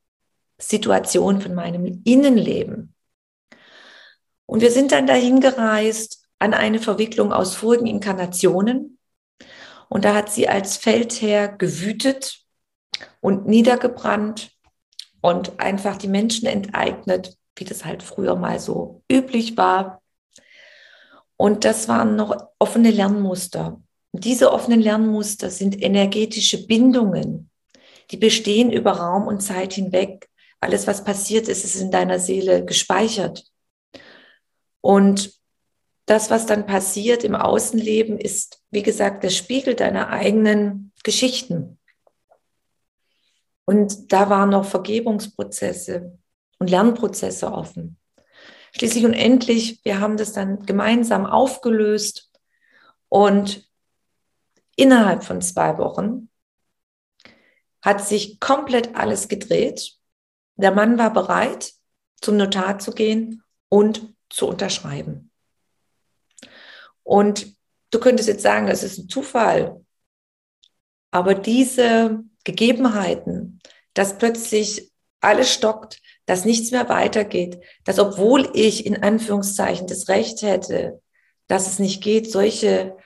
Situation, 0.59 1.41
von 1.41 1.55
meinem 1.55 2.03
Innenleben. 2.05 2.95
Und 4.47 4.61
wir 4.61 4.71
sind 4.71 4.93
dann 4.93 5.07
dahin 5.07 5.41
gereist 5.41 6.29
an 6.39 6.55
eine 6.55 6.79
Verwicklung 6.79 7.33
aus 7.33 7.55
vorigen 7.55 7.87
Inkarnationen. 7.87 8.99
Und 9.89 10.05
da 10.05 10.15
hat 10.15 10.31
sie 10.31 10.49
als 10.49 10.77
Feldherr 10.77 11.49
gewütet 11.49 12.42
und 13.23 13.47
niedergebrannt 13.47 14.50
und 15.23 15.59
einfach 15.61 15.97
die 15.97 16.09
Menschen 16.09 16.47
enteignet, 16.47 17.38
wie 17.57 17.64
das 17.64 17.85
halt 17.85 18.02
früher 18.02 18.37
mal 18.37 18.59
so 18.59 19.02
üblich 19.11 19.57
war. 19.57 20.02
Und 21.37 21.64
das 21.64 21.88
waren 21.88 22.17
noch 22.17 22.37
offene 22.59 22.91
Lernmuster. 22.91 23.81
Diese 24.12 24.52
offenen 24.52 24.81
Lernmuster 24.81 25.50
sind 25.50 25.81
energetische 25.81 26.67
Bindungen, 26.67 27.50
die 28.11 28.17
bestehen 28.17 28.71
über 28.71 28.93
Raum 28.93 29.26
und 29.26 29.41
Zeit 29.41 29.73
hinweg. 29.73 30.29
Alles, 30.61 30.87
was 30.87 31.05
passiert 31.05 31.49
ist, 31.49 31.64
ist 31.64 31.81
in 31.81 31.91
deiner 31.91 32.19
Seele 32.19 32.64
gespeichert. 32.64 33.45
Und 34.81 35.33
das, 36.07 36.31
was 36.31 36.47
dann 36.47 36.67
passiert 36.67 37.23
im 37.23 37.37
Außenleben, 37.37 38.19
ist, 38.19 38.61
wie 38.71 38.83
gesagt, 38.83 39.23
der 39.23 39.31
Spiegel 39.31 39.75
deiner 39.75 40.11
eigenen 40.11 40.93
Geschichten. 41.05 41.79
Und 43.64 44.12
da 44.12 44.28
waren 44.28 44.50
noch 44.50 44.64
Vergebungsprozesse 44.64 46.19
und 46.59 46.71
Lernprozesse 46.71 47.52
offen. 47.52 47.99
Schließlich 48.75 49.04
und 49.04 49.14
endlich, 49.14 49.85
wir 49.85 50.00
haben 50.00 50.16
das 50.16 50.33
dann 50.33 50.64
gemeinsam 50.64 51.26
aufgelöst 51.26 52.31
und 53.09 53.69
innerhalb 54.76 55.25
von 55.25 55.42
zwei 55.42 55.76
Wochen 55.78 56.31
hat 57.83 58.07
sich 58.07 58.40
komplett 58.40 58.97
alles 58.97 59.28
gedreht. 59.28 59.92
Der 60.57 60.71
Mann 60.71 60.99
war 60.99 61.12
bereit, 61.12 61.73
zum 62.21 62.37
Notar 62.37 62.78
zu 62.78 62.92
gehen 62.92 63.42
und 63.69 64.14
zu 64.31 64.47
unterschreiben. 64.49 65.31
Und 67.02 67.57
du 67.90 67.99
könntest 67.99 68.28
jetzt 68.28 68.42
sagen, 68.42 68.69
es 68.69 68.83
ist 68.83 68.99
ein 68.99 69.09
Zufall. 69.09 69.85
Aber 71.11 71.35
diese 71.35 72.25
Gegebenheiten, 72.44 73.61
dass 73.94 74.18
plötzlich 74.18 74.90
alles 75.20 75.52
stockt, 75.52 76.00
dass 76.26 76.44
nichts 76.44 76.70
mehr 76.70 76.88
weitergeht, 76.88 77.61
dass 77.85 77.98
obwohl 77.98 78.50
ich 78.55 78.87
in 78.87 79.02
Anführungszeichen 79.02 79.87
das 79.87 80.09
Recht 80.09 80.42
hätte, 80.42 81.00
dass 81.46 81.66
es 81.66 81.78
nicht 81.78 82.02
geht, 82.02 82.31
solche 82.31 82.96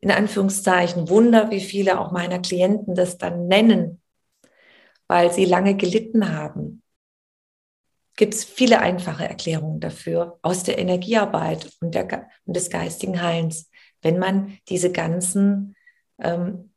in 0.00 0.10
Anführungszeichen 0.10 1.08
Wunder, 1.08 1.50
wie 1.50 1.60
viele 1.60 1.98
auch 1.98 2.12
meiner 2.12 2.38
Klienten 2.38 2.94
das 2.94 3.18
dann 3.18 3.48
nennen, 3.48 4.00
weil 5.08 5.32
sie 5.32 5.44
lange 5.44 5.76
gelitten 5.76 6.32
haben, 6.32 6.82
gibt 8.16 8.34
es 8.34 8.44
viele 8.44 8.80
einfache 8.80 9.28
Erklärungen 9.28 9.80
dafür 9.80 10.38
aus 10.42 10.62
der 10.62 10.78
Energiearbeit 10.78 11.70
und, 11.80 11.94
der, 11.94 12.28
und 12.44 12.56
des 12.56 12.70
geistigen 12.70 13.20
Heilens, 13.22 13.70
wenn 14.02 14.18
man 14.18 14.58
diese 14.68 14.90
ganzen 14.90 15.76
ähm, 16.18 16.72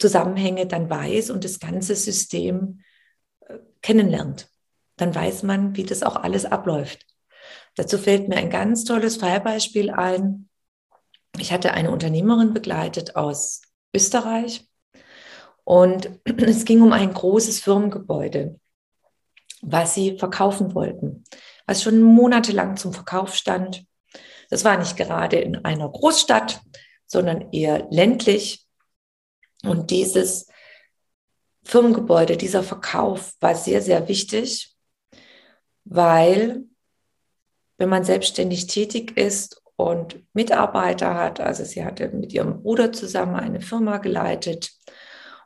Zusammenhänge 0.00 0.66
dann 0.66 0.90
weiß 0.90 1.30
und 1.30 1.44
das 1.44 1.60
ganze 1.60 1.94
System 1.94 2.80
äh, 3.40 3.58
kennenlernt. 3.82 4.48
Dann 4.96 5.14
weiß 5.14 5.44
man, 5.44 5.76
wie 5.76 5.84
das 5.84 6.02
auch 6.02 6.16
alles 6.16 6.44
abläuft. 6.44 7.06
Dazu 7.76 7.98
fällt 7.98 8.28
mir 8.28 8.36
ein 8.36 8.50
ganz 8.50 8.84
tolles 8.84 9.16
Fallbeispiel 9.16 9.90
ein. 9.90 10.48
Ich 11.38 11.52
hatte 11.52 11.72
eine 11.72 11.90
Unternehmerin 11.90 12.52
begleitet 12.52 13.16
aus 13.16 13.62
Österreich 13.94 14.68
und 15.64 16.10
es 16.24 16.64
ging 16.64 16.82
um 16.82 16.92
ein 16.92 17.12
großes 17.12 17.60
Firmengebäude, 17.60 18.58
was 19.62 19.94
sie 19.94 20.18
verkaufen 20.18 20.74
wollten, 20.74 21.24
was 21.66 21.82
schon 21.82 22.02
monatelang 22.02 22.76
zum 22.76 22.92
Verkauf 22.92 23.34
stand. 23.34 23.84
Das 24.48 24.64
war 24.64 24.76
nicht 24.78 24.96
gerade 24.96 25.38
in 25.38 25.64
einer 25.64 25.88
Großstadt, 25.88 26.60
sondern 27.06 27.52
eher 27.52 27.86
ländlich. 27.90 28.66
Und 29.64 29.90
dieses 29.90 30.46
Firmengebäude, 31.64 32.36
dieser 32.36 32.62
Verkauf 32.62 33.34
war 33.40 33.54
sehr, 33.54 33.82
sehr 33.82 34.08
wichtig, 34.08 34.74
weil 35.84 36.64
wenn 37.78 37.88
man 37.88 38.04
selbstständig 38.04 38.66
tätig 38.66 39.16
ist 39.16 39.62
und 39.76 40.22
Mitarbeiter 40.34 41.14
hat, 41.14 41.40
also 41.40 41.64
sie 41.64 41.84
hatte 41.84 42.08
mit 42.08 42.32
ihrem 42.32 42.62
Bruder 42.62 42.92
zusammen 42.92 43.36
eine 43.36 43.60
Firma 43.60 43.98
geleitet 43.98 44.70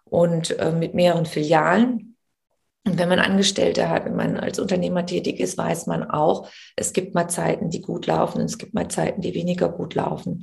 und 0.04 0.58
äh, 0.58 0.72
mit 0.72 0.94
mehreren 0.94 1.26
Filialen. 1.26 2.13
Und 2.86 2.98
wenn 2.98 3.08
man 3.08 3.18
Angestellte 3.18 3.88
hat, 3.88 4.04
wenn 4.04 4.16
man 4.16 4.36
als 4.36 4.58
Unternehmer 4.58 5.06
tätig 5.06 5.40
ist, 5.40 5.56
weiß 5.56 5.86
man 5.86 6.08
auch, 6.10 6.50
es 6.76 6.92
gibt 6.92 7.14
mal 7.14 7.28
Zeiten, 7.28 7.70
die 7.70 7.80
gut 7.80 8.06
laufen 8.06 8.40
und 8.40 8.44
es 8.44 8.58
gibt 8.58 8.74
mal 8.74 8.88
Zeiten, 8.88 9.22
die 9.22 9.34
weniger 9.34 9.70
gut 9.70 9.94
laufen. 9.94 10.42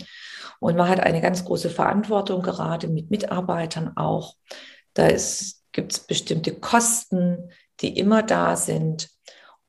Und 0.59 0.75
man 0.75 0.89
hat 0.89 0.99
eine 0.99 1.21
ganz 1.21 1.45
große 1.45 1.69
Verantwortung, 1.69 2.41
gerade 2.41 2.87
mit 2.87 3.11
Mitarbeitern 3.11 3.95
auch. 3.95 4.35
Da 4.93 5.07
gibt 5.71 5.93
es 5.93 5.99
bestimmte 5.99 6.59
Kosten, 6.59 7.51
die 7.79 7.97
immer 7.97 8.23
da 8.23 8.55
sind. 8.55 9.09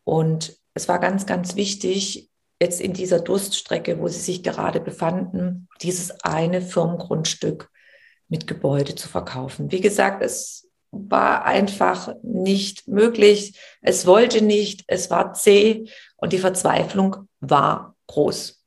Und 0.05 0.57
es 0.75 0.89
war 0.89 0.99
ganz, 0.99 1.27
ganz 1.27 1.57
wichtig, 1.57 2.31
jetzt 2.61 2.81
in 2.81 2.93
dieser 2.93 3.21
Durststrecke, 3.21 4.01
wo 4.01 4.09
sie 4.09 4.21
sich 4.21 4.43
gerade 4.43 4.81
befanden, 4.81 5.69
dieses 5.83 6.23
eine 6.23 6.63
Firmengrundstück 6.63 7.71
mit 8.29 8.47
Gebäude 8.47 8.95
zu 8.95 9.09
verkaufen. 9.09 9.71
Wie 9.73 9.81
gesagt, 9.81 10.23
es 10.23 10.71
war 10.93 11.45
einfach 11.45 12.15
nicht 12.23 12.87
möglich. 12.87 13.59
Es 13.81 14.07
wollte 14.07 14.43
nicht, 14.45 14.85
es 14.87 15.11
war 15.11 15.33
zäh 15.33 15.91
und 16.17 16.33
die 16.33 16.39
Verzweiflung 16.39 17.29
war 17.41 17.97
groß. 18.07 18.63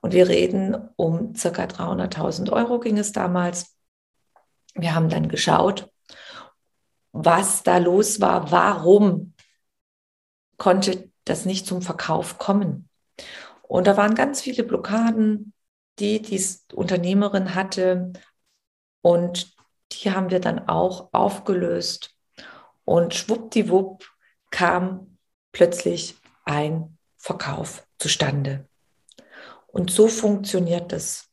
Und 0.00 0.12
wir 0.12 0.28
reden 0.28 0.88
um 0.96 1.34
circa 1.36 1.64
300.000 1.64 2.52
Euro 2.52 2.80
ging 2.80 2.98
es 2.98 3.12
damals. 3.12 3.76
Wir 4.74 4.94
haben 4.94 5.08
dann 5.08 5.28
geschaut, 5.28 5.88
was 7.12 7.62
da 7.62 7.78
los 7.78 8.20
war, 8.20 8.50
warum 8.50 9.34
konnte 10.56 11.10
das 11.24 11.44
nicht 11.44 11.66
zum 11.66 11.80
Verkauf 11.80 12.38
kommen. 12.38 12.88
Und 13.62 13.86
da 13.86 13.96
waren 13.96 14.16
ganz 14.16 14.40
viele 14.40 14.64
Blockaden, 14.64 15.52
die 16.00 16.20
die 16.20 16.42
Unternehmerin 16.74 17.54
hatte. 17.54 18.12
Und 19.02 19.54
die 20.02 20.10
haben 20.10 20.30
wir 20.30 20.40
dann 20.40 20.68
auch 20.68 21.12
aufgelöst. 21.12 22.16
Und 22.84 23.14
schwuppdiwupp 23.14 24.04
kam 24.50 25.18
plötzlich 25.52 26.16
ein 26.44 26.98
Verkauf 27.16 27.86
zustande. 27.98 28.68
Und 29.68 29.90
so 29.90 30.08
funktioniert 30.08 30.92
das. 30.92 31.28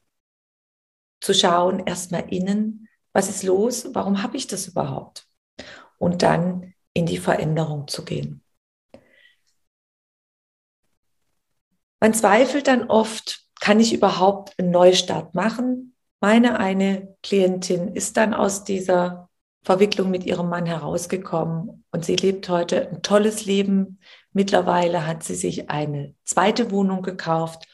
Zu 1.21 1.33
schauen, 1.33 1.85
erstmal 1.85 2.31
innen, 2.31 2.87
was 3.11 3.27
ist 3.27 3.43
los, 3.43 3.89
warum 3.93 4.23
habe 4.23 4.37
ich 4.37 4.47
das 4.47 4.67
überhaupt? 4.67 5.27
Und 5.97 6.21
dann 6.21 6.73
in 6.93 7.05
die 7.05 7.17
Veränderung 7.17 7.87
zu 7.87 8.05
gehen. 8.05 8.41
Man 11.99 12.13
zweifelt 12.13 12.67
dann 12.67 12.89
oft, 12.89 13.45
kann 13.59 13.81
ich 13.81 13.91
überhaupt 13.91 14.57
einen 14.57 14.71
Neustart 14.71 15.35
machen? 15.35 15.88
Meine 16.21 16.59
eine 16.59 17.15
Klientin 17.23 17.95
ist 17.95 18.17
dann 18.17 18.33
aus 18.33 18.65
dieser 18.65 19.29
Verwicklung 19.63 20.11
mit 20.11 20.25
ihrem 20.25 20.49
Mann 20.49 20.65
herausgekommen 20.65 21.85
und 21.91 22.05
sie 22.05 22.15
lebt 22.15 22.49
heute 22.49 22.89
ein 22.89 23.01
tolles 23.01 23.45
Leben. 23.45 23.99
Mittlerweile 24.33 25.07
hat 25.07 25.23
sie 25.23 25.35
sich 25.35 25.69
eine 25.69 26.15
zweite 26.25 26.71
Wohnung 26.71 27.03
gekauft 27.03 27.67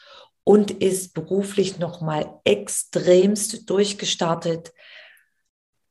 und 0.43 0.69
ist 0.69 1.13
beruflich 1.13 1.79
nochmal 1.79 2.39
extremst 2.43 3.69
durchgestartet. 3.69 4.73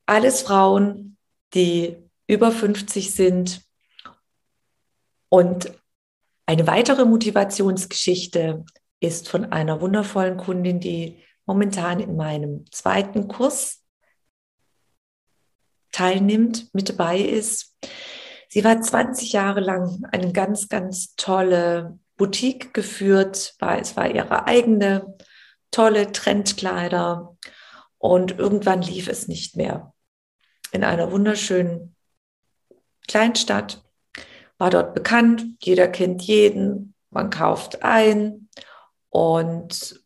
Alles 0.05 0.41
Frauen, 0.41 1.17
die 1.53 1.97
über 2.27 2.51
50 2.51 3.13
sind. 3.13 3.61
Und 5.29 5.73
eine 6.45 6.67
weitere 6.67 7.05
Motivationsgeschichte 7.05 8.63
ist 9.01 9.27
von 9.27 9.51
einer 9.51 9.81
wundervollen 9.81 10.37
Kundin, 10.37 10.79
die 10.79 11.24
momentan 11.45 11.99
in 11.99 12.15
meinem 12.15 12.65
zweiten 12.71 13.27
Kurs 13.27 13.83
teilnimmt, 15.91 16.73
mit 16.73 16.89
dabei 16.89 17.19
ist. 17.19 17.75
Sie 18.49 18.63
war 18.63 18.81
20 18.81 19.31
Jahre 19.31 19.61
lang 19.61 20.03
eine 20.11 20.31
ganz, 20.33 20.67
ganz 20.67 21.15
tolle 21.15 21.99
Boutique 22.17 22.73
geführt, 22.73 23.55
war, 23.59 23.79
es 23.79 23.95
war 23.95 24.09
ihre 24.09 24.47
eigene 24.47 25.15
tolle 25.71 26.11
Trendkleider 26.11 27.37
und 27.97 28.37
irgendwann 28.37 28.81
lief 28.81 29.07
es 29.07 29.27
nicht 29.27 29.55
mehr. 29.55 29.93
In 30.71 30.83
einer 30.83 31.11
wunderschönen 31.11 31.95
Kleinstadt 33.07 33.83
war 34.57 34.69
dort 34.69 34.93
bekannt, 34.93 35.45
jeder 35.61 35.87
kennt 35.87 36.21
jeden, 36.23 36.93
man 37.09 37.29
kauft 37.29 37.83
ein 37.83 38.49
und 39.09 40.04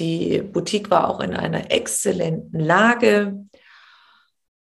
die 0.00 0.42
Boutique 0.42 0.90
war 0.90 1.08
auch 1.08 1.20
in 1.20 1.34
einer 1.34 1.70
exzellenten 1.70 2.58
Lage. 2.58 3.36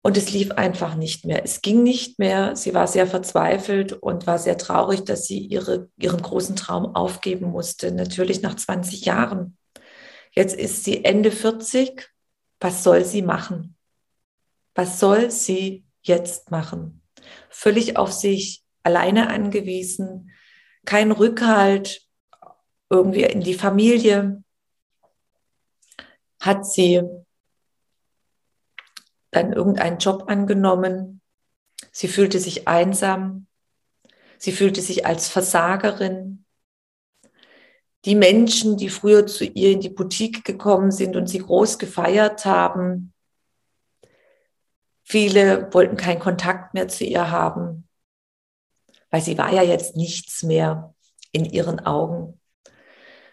Und 0.02 0.16
es 0.16 0.32
lief 0.32 0.50
einfach 0.52 0.94
nicht 0.94 1.24
mehr. 1.26 1.44
Es 1.44 1.62
ging 1.62 1.82
nicht 1.82 2.18
mehr. 2.18 2.56
Sie 2.56 2.74
war 2.74 2.86
sehr 2.86 3.06
verzweifelt 3.06 3.92
und 3.92 4.26
war 4.26 4.38
sehr 4.38 4.58
traurig, 4.58 5.04
dass 5.04 5.26
sie 5.26 5.38
ihre, 5.38 5.88
ihren 5.96 6.20
großen 6.20 6.56
Traum 6.56 6.94
aufgeben 6.94 7.50
musste. 7.50 7.92
Natürlich 7.92 8.42
nach 8.42 8.56
20 8.56 9.04
Jahren. 9.04 9.56
Jetzt 10.32 10.56
ist 10.56 10.84
sie 10.84 11.04
Ende 11.04 11.30
40. 11.30 12.08
Was 12.60 12.82
soll 12.82 13.04
sie 13.04 13.22
machen? 13.22 13.76
Was 14.74 15.00
soll 15.00 15.30
sie 15.30 15.84
jetzt 16.02 16.50
machen? 16.50 17.02
Völlig 17.50 17.96
auf 17.96 18.12
sich 18.12 18.64
alleine 18.82 19.28
angewiesen, 19.28 20.30
kein 20.84 21.12
Rückhalt 21.12 22.06
irgendwie 22.88 23.24
in 23.24 23.40
die 23.40 23.54
Familie. 23.54 24.42
Hat 26.40 26.66
sie 26.66 27.02
dann 29.30 29.52
irgendeinen 29.52 29.98
Job 29.98 30.24
angenommen. 30.26 31.20
Sie 31.92 32.08
fühlte 32.08 32.38
sich 32.38 32.66
einsam. 32.66 33.46
Sie 34.38 34.52
fühlte 34.52 34.80
sich 34.80 35.06
als 35.06 35.28
Versagerin. 35.28 36.44
Die 38.06 38.14
Menschen, 38.14 38.78
die 38.78 38.88
früher 38.88 39.26
zu 39.26 39.44
ihr 39.44 39.72
in 39.72 39.80
die 39.80 39.90
Boutique 39.90 40.42
gekommen 40.44 40.90
sind 40.90 41.16
und 41.16 41.26
sie 41.26 41.40
groß 41.40 41.78
gefeiert 41.78 42.46
haben, 42.46 43.12
viele 45.02 45.72
wollten 45.74 45.96
keinen 45.96 46.18
Kontakt 46.20 46.72
mehr 46.72 46.88
zu 46.88 47.04
ihr 47.04 47.30
haben, 47.30 47.86
weil 49.10 49.20
sie 49.20 49.36
war 49.36 49.52
ja 49.52 49.62
jetzt 49.62 49.96
nichts 49.96 50.42
mehr 50.42 50.94
in 51.32 51.44
ihren 51.44 51.80
Augen. 51.80 52.39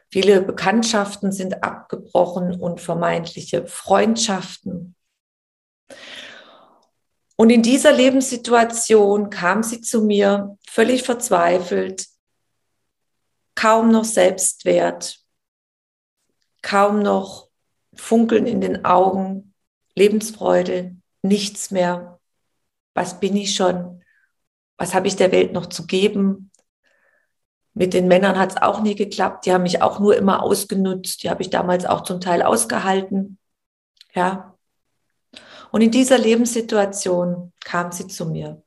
Viele 0.10 0.42
Bekanntschaften 0.42 1.32
sind 1.32 1.64
abgebrochen 1.64 2.60
und 2.60 2.80
vermeintliche 2.82 3.68
Freundschaften 3.68 4.96
und 7.40 7.52
in 7.52 7.62
dieser 7.62 7.94
Lebenssituation 7.94 9.30
kam 9.30 9.62
sie 9.62 9.80
zu 9.80 10.02
mir 10.02 10.58
völlig 10.68 11.04
verzweifelt, 11.04 12.08
kaum 13.54 13.92
noch 13.92 14.06
Selbstwert, 14.06 15.20
kaum 16.64 17.00
noch 17.00 17.50
Funkeln 17.94 18.48
in 18.48 18.60
den 18.60 18.86
Augen, 18.86 19.54
Lebensfreude, 19.96 20.96
nichts 21.22 21.70
mehr. 21.70 22.20
Was 22.96 23.20
bin 23.20 23.36
ich 23.36 23.54
schon? 23.54 24.04
Was 24.78 24.96
habe 24.96 25.08
ich 25.08 25.16
der 25.16 25.32
Welt 25.32 25.54
noch 25.54 25.68
zu 25.68 25.86
geben? 25.86 26.52
Mit 27.78 27.94
den 27.94 28.08
Männern 28.08 28.38
hat 28.38 28.52
es 28.52 28.62
auch 28.62 28.82
nie 28.82 28.96
geklappt. 28.96 29.46
Die 29.46 29.54
haben 29.54 29.64
mich 29.64 29.82
auch 29.82 30.00
nur 30.00 30.16
immer 30.16 30.42
ausgenutzt. 30.44 31.24
Die 31.24 31.30
habe 31.30 31.42
ich 31.42 31.50
damals 31.50 31.86
auch 31.86 32.02
zum 32.02 32.20
Teil 32.20 32.42
ausgehalten. 32.42 33.38
Ja, 34.14 34.58
und 35.72 35.82
in 35.82 35.92
dieser 35.92 36.18
Lebenssituation 36.18 37.54
kam 37.64 37.92
sie 37.92 38.08
zu 38.08 38.26
mir. 38.26 38.62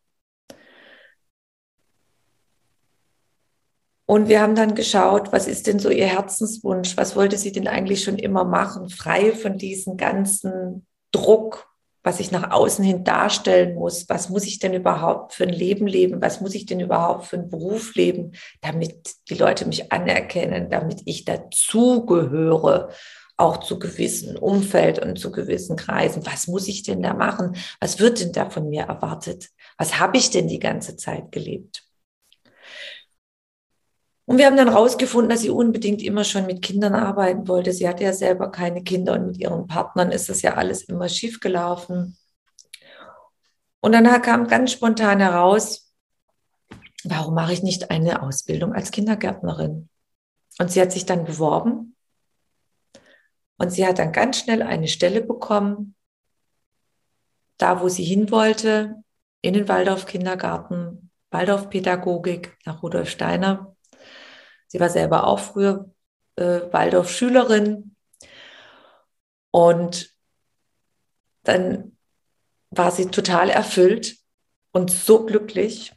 Und 4.07 4.29
wir 4.29 4.41
haben 4.41 4.57
dann 4.57 4.75
geschaut, 4.75 5.33
was 5.33 5.47
ist 5.47 5.69
denn 5.69 5.79
so 5.79 5.89
ihr 5.89 6.07
Herzenswunsch? 6.07 6.97
Was 6.97 7.15
wollte 7.15 7.39
sie 7.39 7.53
denn 7.53 7.69
eigentlich 7.69 8.03
schon 8.03 8.19
immer 8.19 8.45
machen? 8.45 8.91
Frei 8.91 9.33
von 9.33 9.57
diesem 9.57 9.97
ganzen 9.97 10.87
Druck, 11.13 11.70
was 12.11 12.19
ich 12.19 12.33
nach 12.33 12.51
außen 12.51 12.85
hin 12.85 13.05
darstellen 13.05 13.77
muss. 13.77 14.09
Was 14.09 14.31
muss 14.31 14.45
ich 14.45 14.59
denn 14.59 14.75
überhaupt 14.75 15.33
für 15.33 15.45
ein 15.45 15.51
Leben 15.51 15.87
leben? 15.87 16.21
Was 16.21 16.41
muss 16.41 16.57
ich 16.57 16.67
denn 16.67 16.81
überhaupt 16.81 17.27
für 17.27 17.37
einen 17.37 17.49
Beruf 17.49 17.95
leben, 17.95 18.33
damit 18.63 19.15
die 19.29 19.37
Leute 19.37 19.65
mich 19.65 19.93
anerkennen, 19.93 20.71
damit 20.71 21.03
ich 21.05 21.25
dazugehöre? 21.25 22.91
auch 23.37 23.61
zu 23.61 23.79
gewissen 23.79 24.37
Umfeld 24.37 24.99
und 24.99 25.19
zu 25.19 25.33
gewissen 25.33 25.75
Kreisen. 25.75 26.27
Was 26.27 26.47
muss 26.47 26.69
ich 26.69 26.83
denn 26.83 27.01
da 27.01 27.15
machen? 27.15 27.57
Was 27.81 27.99
wird 27.99 28.21
denn 28.21 28.33
da 28.33 28.51
von 28.51 28.69
mir 28.69 28.83
erwartet? 28.83 29.49
Was 29.79 29.99
habe 29.99 30.19
ich 30.19 30.29
denn 30.29 30.47
die 30.47 30.59
ganze 30.59 30.97
Zeit 30.97 31.33
gelebt? 31.33 31.90
Und 34.31 34.39
wir 34.39 34.47
haben 34.47 34.57
dann 34.57 34.69
herausgefunden, 34.69 35.29
dass 35.29 35.41
sie 35.41 35.51
unbedingt 35.51 36.01
immer 36.03 36.23
schon 36.23 36.47
mit 36.47 36.63
Kindern 36.63 36.95
arbeiten 36.95 37.49
wollte. 37.49 37.73
Sie 37.73 37.89
hatte 37.89 38.05
ja 38.05 38.13
selber 38.13 38.53
keine 38.53 38.85
Kinder 38.85 39.15
und 39.15 39.27
mit 39.27 39.39
ihren 39.39 39.67
Partnern 39.67 40.13
ist 40.13 40.29
das 40.29 40.41
ja 40.43 40.55
alles 40.55 40.85
immer 40.85 41.09
schief 41.09 41.41
gelaufen. 41.41 42.17
Und 43.81 43.91
dann 43.91 44.05
kam 44.23 44.47
ganz 44.47 44.71
spontan 44.71 45.19
heraus, 45.19 45.93
warum 47.03 47.35
mache 47.35 47.55
ich 47.55 47.65
nicht 47.65 47.91
eine 47.91 48.23
Ausbildung 48.23 48.73
als 48.73 48.93
Kindergärtnerin? 48.93 49.89
Und 50.61 50.71
sie 50.71 50.81
hat 50.81 50.93
sich 50.93 51.07
dann 51.07 51.25
beworben 51.25 51.97
und 53.57 53.73
sie 53.73 53.85
hat 53.85 53.99
dann 53.99 54.13
ganz 54.13 54.39
schnell 54.39 54.63
eine 54.63 54.87
Stelle 54.87 55.23
bekommen, 55.23 55.97
da 57.57 57.81
wo 57.81 57.89
sie 57.89 58.05
hin 58.05 58.31
wollte, 58.31 58.95
in 59.43 59.55
den 59.55 59.67
Waldorf 59.67 60.07
Kindergarten, 60.07 61.11
Waldorf 61.33 61.69
Pädagogik 61.69 62.57
nach 62.65 62.85
Rudolf 62.85 63.11
Steiner. 63.11 63.75
Sie 64.71 64.79
war 64.79 64.89
selber 64.89 65.27
auch 65.27 65.41
früher 65.41 65.91
äh, 66.37 66.61
Waldorf 66.71 67.11
Schülerin. 67.11 67.97
Und 69.51 70.15
dann 71.43 71.97
war 72.71 72.93
sie 72.93 73.07
total 73.07 73.51
erfüllt 73.51 74.17
und 74.71 74.93
so 74.93 75.27
glücklich. 75.27 75.93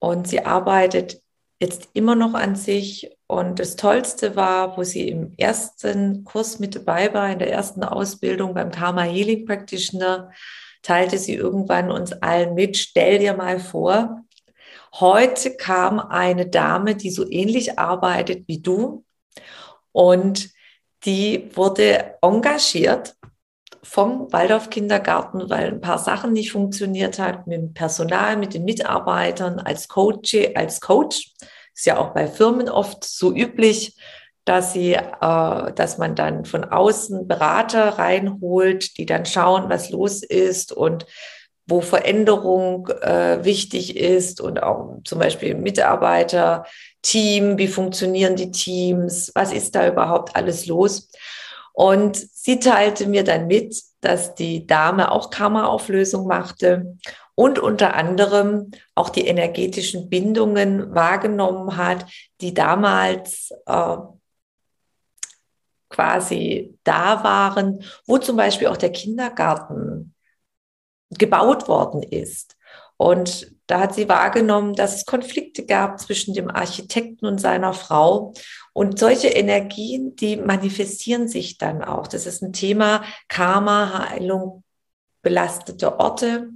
Und 0.00 0.26
sie 0.26 0.44
arbeitet 0.44 1.22
jetzt 1.60 1.90
immer 1.92 2.16
noch 2.16 2.34
an 2.34 2.56
sich 2.56 3.16
und 3.28 3.60
das 3.60 3.76
Tollste 3.76 4.34
war, 4.34 4.76
wo 4.76 4.82
sie 4.82 5.08
im 5.08 5.32
ersten 5.38 6.24
Kurs 6.24 6.58
mit 6.58 6.74
dabei 6.74 7.14
war, 7.14 7.30
in 7.30 7.38
der 7.38 7.52
ersten 7.52 7.84
Ausbildung 7.84 8.54
beim 8.54 8.72
Karma 8.72 9.02
Healing 9.02 9.46
Practitioner, 9.46 10.32
teilte 10.82 11.16
sie 11.18 11.34
irgendwann 11.34 11.92
uns 11.92 12.12
allen 12.12 12.54
mit, 12.54 12.76
stell 12.76 13.20
dir 13.20 13.34
mal 13.34 13.60
vor, 13.60 14.24
heute 14.94 15.56
kam 15.56 15.98
eine 16.00 16.46
Dame, 16.46 16.94
die 16.94 17.10
so 17.10 17.28
ähnlich 17.30 17.78
arbeitet 17.78 18.46
wie 18.46 18.60
du 18.60 19.04
und 19.92 20.50
die 21.04 21.50
wurde 21.54 22.14
engagiert 22.22 23.14
vom 23.82 24.32
Waldorf 24.32 24.70
Kindergarten, 24.70 25.50
weil 25.50 25.68
ein 25.68 25.80
paar 25.80 25.98
Sachen 25.98 26.32
nicht 26.32 26.52
funktioniert 26.52 27.18
hat 27.18 27.46
mit 27.46 27.58
dem 27.58 27.74
Personal, 27.74 28.36
mit 28.36 28.54
den 28.54 28.64
Mitarbeitern 28.64 29.58
als 29.58 29.88
Coach, 29.88 30.36
als 30.54 30.80
Coach. 30.80 31.32
Ist 31.74 31.86
ja 31.86 31.98
auch 31.98 32.14
bei 32.14 32.28
Firmen 32.28 32.68
oft 32.68 33.02
so 33.02 33.34
üblich, 33.34 33.96
dass 34.44 34.72
sie, 34.72 34.94
äh, 34.94 35.72
dass 35.72 35.98
man 35.98 36.14
dann 36.14 36.44
von 36.44 36.64
außen 36.64 37.26
Berater 37.26 37.98
reinholt, 37.98 38.98
die 38.98 39.06
dann 39.06 39.26
schauen, 39.26 39.68
was 39.68 39.90
los 39.90 40.22
ist 40.22 40.72
und 40.72 41.06
wo 41.66 41.80
Veränderung 41.80 42.88
äh, 42.88 43.44
wichtig 43.44 43.96
ist 43.96 44.40
und 44.40 44.62
auch 44.62 44.98
zum 45.04 45.18
Beispiel 45.18 45.54
Mitarbeiter, 45.54 46.66
Team, 47.02 47.58
wie 47.58 47.68
funktionieren 47.68 48.36
die 48.36 48.50
Teams, 48.50 49.30
was 49.34 49.52
ist 49.52 49.74
da 49.74 49.86
überhaupt 49.88 50.34
alles 50.36 50.66
los? 50.66 51.10
Und 51.72 52.16
sie 52.16 52.58
teilte 52.60 53.06
mir 53.06 53.24
dann 53.24 53.46
mit, 53.46 53.80
dass 54.00 54.34
die 54.34 54.66
Dame 54.66 55.10
auch 55.10 55.30
Karma-Auflösung 55.30 56.26
machte 56.26 56.96
und 57.34 57.58
unter 57.58 57.94
anderem 57.94 58.72
auch 58.94 59.08
die 59.08 59.26
energetischen 59.26 60.10
Bindungen 60.10 60.94
wahrgenommen 60.94 61.76
hat, 61.76 62.04
die 62.40 62.52
damals 62.52 63.52
äh, 63.66 63.96
quasi 65.88 66.78
da 66.84 67.22
waren, 67.24 67.84
wo 68.06 68.18
zum 68.18 68.36
Beispiel 68.36 68.68
auch 68.68 68.76
der 68.76 68.92
Kindergarten 68.92 70.11
gebaut 71.18 71.68
worden 71.68 72.02
ist. 72.02 72.56
Und 72.96 73.52
da 73.66 73.80
hat 73.80 73.94
sie 73.94 74.08
wahrgenommen, 74.08 74.74
dass 74.74 74.94
es 74.94 75.06
Konflikte 75.06 75.64
gab 75.64 75.98
zwischen 75.98 76.34
dem 76.34 76.50
Architekten 76.50 77.26
und 77.26 77.40
seiner 77.40 77.72
Frau. 77.72 78.32
Und 78.72 78.98
solche 78.98 79.28
Energien, 79.28 80.14
die 80.14 80.36
manifestieren 80.36 81.26
sich 81.26 81.58
dann 81.58 81.82
auch. 81.82 82.06
Das 82.06 82.26
ist 82.26 82.42
ein 82.42 82.52
Thema 82.52 83.02
Karma, 83.28 84.08
Heilung, 84.10 84.62
belastete 85.22 85.98
Orte, 85.98 86.50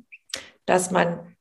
dass 0.66 0.90
man 0.90 1.36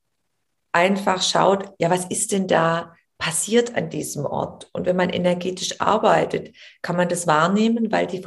einfach 0.72 1.22
schaut, 1.22 1.74
ja, 1.80 1.90
was 1.90 2.06
ist 2.06 2.32
denn 2.32 2.48
da 2.48 2.96
passiert 3.18 3.76
an 3.76 3.90
diesem 3.90 4.26
Ort? 4.26 4.70
Und 4.74 4.86
wenn 4.86 4.96
man 4.96 5.10
energetisch 5.10 5.80
arbeitet, 5.80 6.56
kann 6.82 6.98
man 6.98 7.10
das 7.10 7.28
wahrnehmen, 7.28 7.92
weil 7.92 8.08
die, 8.08 8.26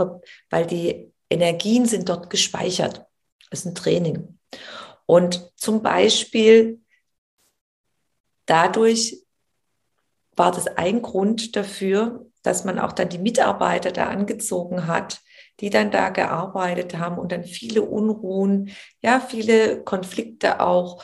weil 0.50 0.66
die 0.66 1.12
Energien 1.28 1.86
sind 1.86 2.08
dort 2.08 2.30
gespeichert. 2.30 3.04
Das 3.50 3.60
ist 3.60 3.66
ein 3.66 3.74
Training. 3.74 4.37
Und 5.08 5.50
zum 5.56 5.82
Beispiel 5.82 6.82
dadurch 8.44 9.24
war 10.36 10.52
das 10.52 10.66
ein 10.66 11.00
Grund 11.00 11.56
dafür, 11.56 12.26
dass 12.42 12.66
man 12.66 12.78
auch 12.78 12.92
dann 12.92 13.08
die 13.08 13.18
Mitarbeiter 13.18 13.90
da 13.90 14.08
angezogen 14.08 14.86
hat, 14.86 15.20
die 15.60 15.70
dann 15.70 15.90
da 15.90 16.10
gearbeitet 16.10 16.98
haben 16.98 17.16
und 17.16 17.32
dann 17.32 17.44
viele 17.44 17.82
Unruhen, 17.82 18.70
ja, 19.00 19.18
viele 19.18 19.82
Konflikte 19.82 20.60
auch 20.60 21.02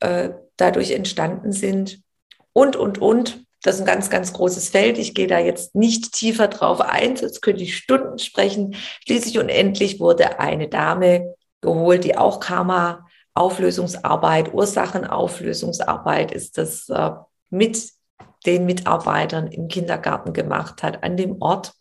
äh, 0.00 0.30
dadurch 0.56 0.92
entstanden 0.92 1.52
sind 1.52 2.02
und, 2.54 2.74
und, 2.74 2.98
und. 2.98 3.44
Das 3.62 3.74
ist 3.74 3.82
ein 3.82 3.86
ganz, 3.86 4.08
ganz 4.08 4.32
großes 4.32 4.70
Feld. 4.70 4.96
Ich 4.96 5.14
gehe 5.14 5.26
da 5.26 5.38
jetzt 5.38 5.74
nicht 5.74 6.12
tiefer 6.12 6.48
drauf 6.48 6.80
ein, 6.80 7.16
sonst 7.16 7.42
könnte 7.42 7.62
ich 7.62 7.76
Stunden 7.76 8.18
sprechen. 8.18 8.76
Schließlich 9.04 9.38
und 9.38 9.50
endlich 9.50 10.00
wurde 10.00 10.40
eine 10.40 10.68
Dame 10.68 11.34
geholt, 11.60 12.04
die 12.04 12.16
auch 12.16 12.40
Karma 12.40 13.01
Auflösungsarbeit, 13.34 14.52
Ursachenauflösungsarbeit 14.52 16.32
ist 16.32 16.58
das 16.58 16.88
äh, 16.88 17.10
mit 17.50 17.90
den 18.44 18.66
Mitarbeitern 18.66 19.46
im 19.46 19.68
Kindergarten 19.68 20.32
gemacht 20.32 20.82
hat, 20.82 21.02
an 21.02 21.16
dem 21.16 21.40
Ort. 21.40 21.72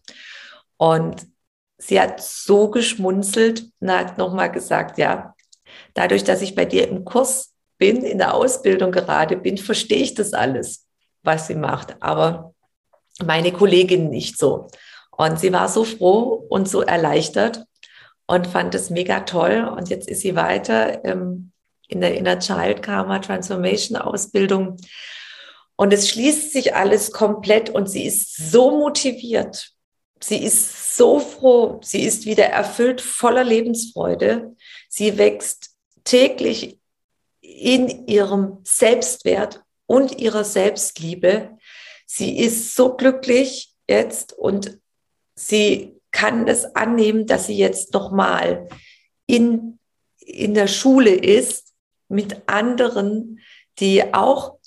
Und 0.77 1.27
sie 1.77 1.99
hat 1.99 2.21
so 2.21 2.69
geschmunzelt 2.69 3.65
und 3.79 3.91
hat 3.91 4.17
nochmal 4.17 4.51
gesagt, 4.51 4.97
ja, 4.97 5.35
dadurch, 5.93 6.23
dass 6.23 6.41
ich 6.41 6.55
bei 6.55 6.65
dir 6.65 6.87
im 6.87 7.03
Kurs 7.03 7.53
bin, 7.77 8.03
in 8.03 8.19
der 8.19 8.33
Ausbildung 8.33 8.91
gerade 8.91 9.37
bin, 9.37 9.57
verstehe 9.57 10.03
ich 10.03 10.13
das 10.13 10.33
alles, 10.33 10.87
was 11.23 11.47
sie 11.47 11.55
macht. 11.55 11.95
Aber 12.01 12.53
meine 13.23 13.51
Kollegin 13.51 14.09
nicht 14.09 14.37
so. 14.37 14.67
Und 15.11 15.39
sie 15.39 15.51
war 15.51 15.67
so 15.67 15.83
froh 15.83 16.45
und 16.49 16.69
so 16.69 16.81
erleichtert 16.81 17.65
und 18.31 18.47
fand 18.47 18.73
es 18.75 18.89
mega 18.89 19.21
toll. 19.21 19.71
Und 19.77 19.89
jetzt 19.89 20.07
ist 20.07 20.21
sie 20.21 20.35
weiter 20.35 21.03
ähm, 21.05 21.51
in 21.87 22.01
der 22.01 22.15
Inner 22.15 22.39
Child 22.39 22.81
Karma 22.81 23.19
Transformation 23.19 23.97
Ausbildung 23.97 24.77
und 25.81 25.91
es 25.93 26.09
schließt 26.09 26.51
sich 26.53 26.75
alles 26.75 27.11
komplett 27.11 27.71
und 27.71 27.89
sie 27.89 28.05
ist 28.05 28.51
so 28.51 28.69
motiviert. 28.69 29.71
Sie 30.19 30.37
ist 30.37 30.95
so 30.95 31.19
froh. 31.19 31.79
Sie 31.83 32.03
ist 32.03 32.25
wieder 32.25 32.45
erfüllt 32.45 33.01
voller 33.01 33.43
Lebensfreude. 33.43 34.55
Sie 34.89 35.17
wächst 35.17 35.71
täglich 36.03 36.77
in 37.41 38.05
ihrem 38.05 38.59
Selbstwert 38.63 39.63
und 39.87 40.19
ihrer 40.19 40.43
Selbstliebe. 40.43 41.57
Sie 42.05 42.37
ist 42.37 42.75
so 42.75 42.95
glücklich 42.95 43.73
jetzt 43.87 44.33
und 44.33 44.77
sie 45.33 45.99
kann 46.11 46.47
es 46.47 46.75
annehmen, 46.75 47.25
dass 47.25 47.47
sie 47.47 47.57
jetzt 47.57 47.93
nochmal 47.93 48.67
in, 49.25 49.79
in 50.19 50.53
der 50.53 50.67
Schule 50.67 51.11
ist 51.11 51.73
mit 52.09 52.41
anderen, 52.47 53.39
die 53.79 54.13
auch 54.13 54.57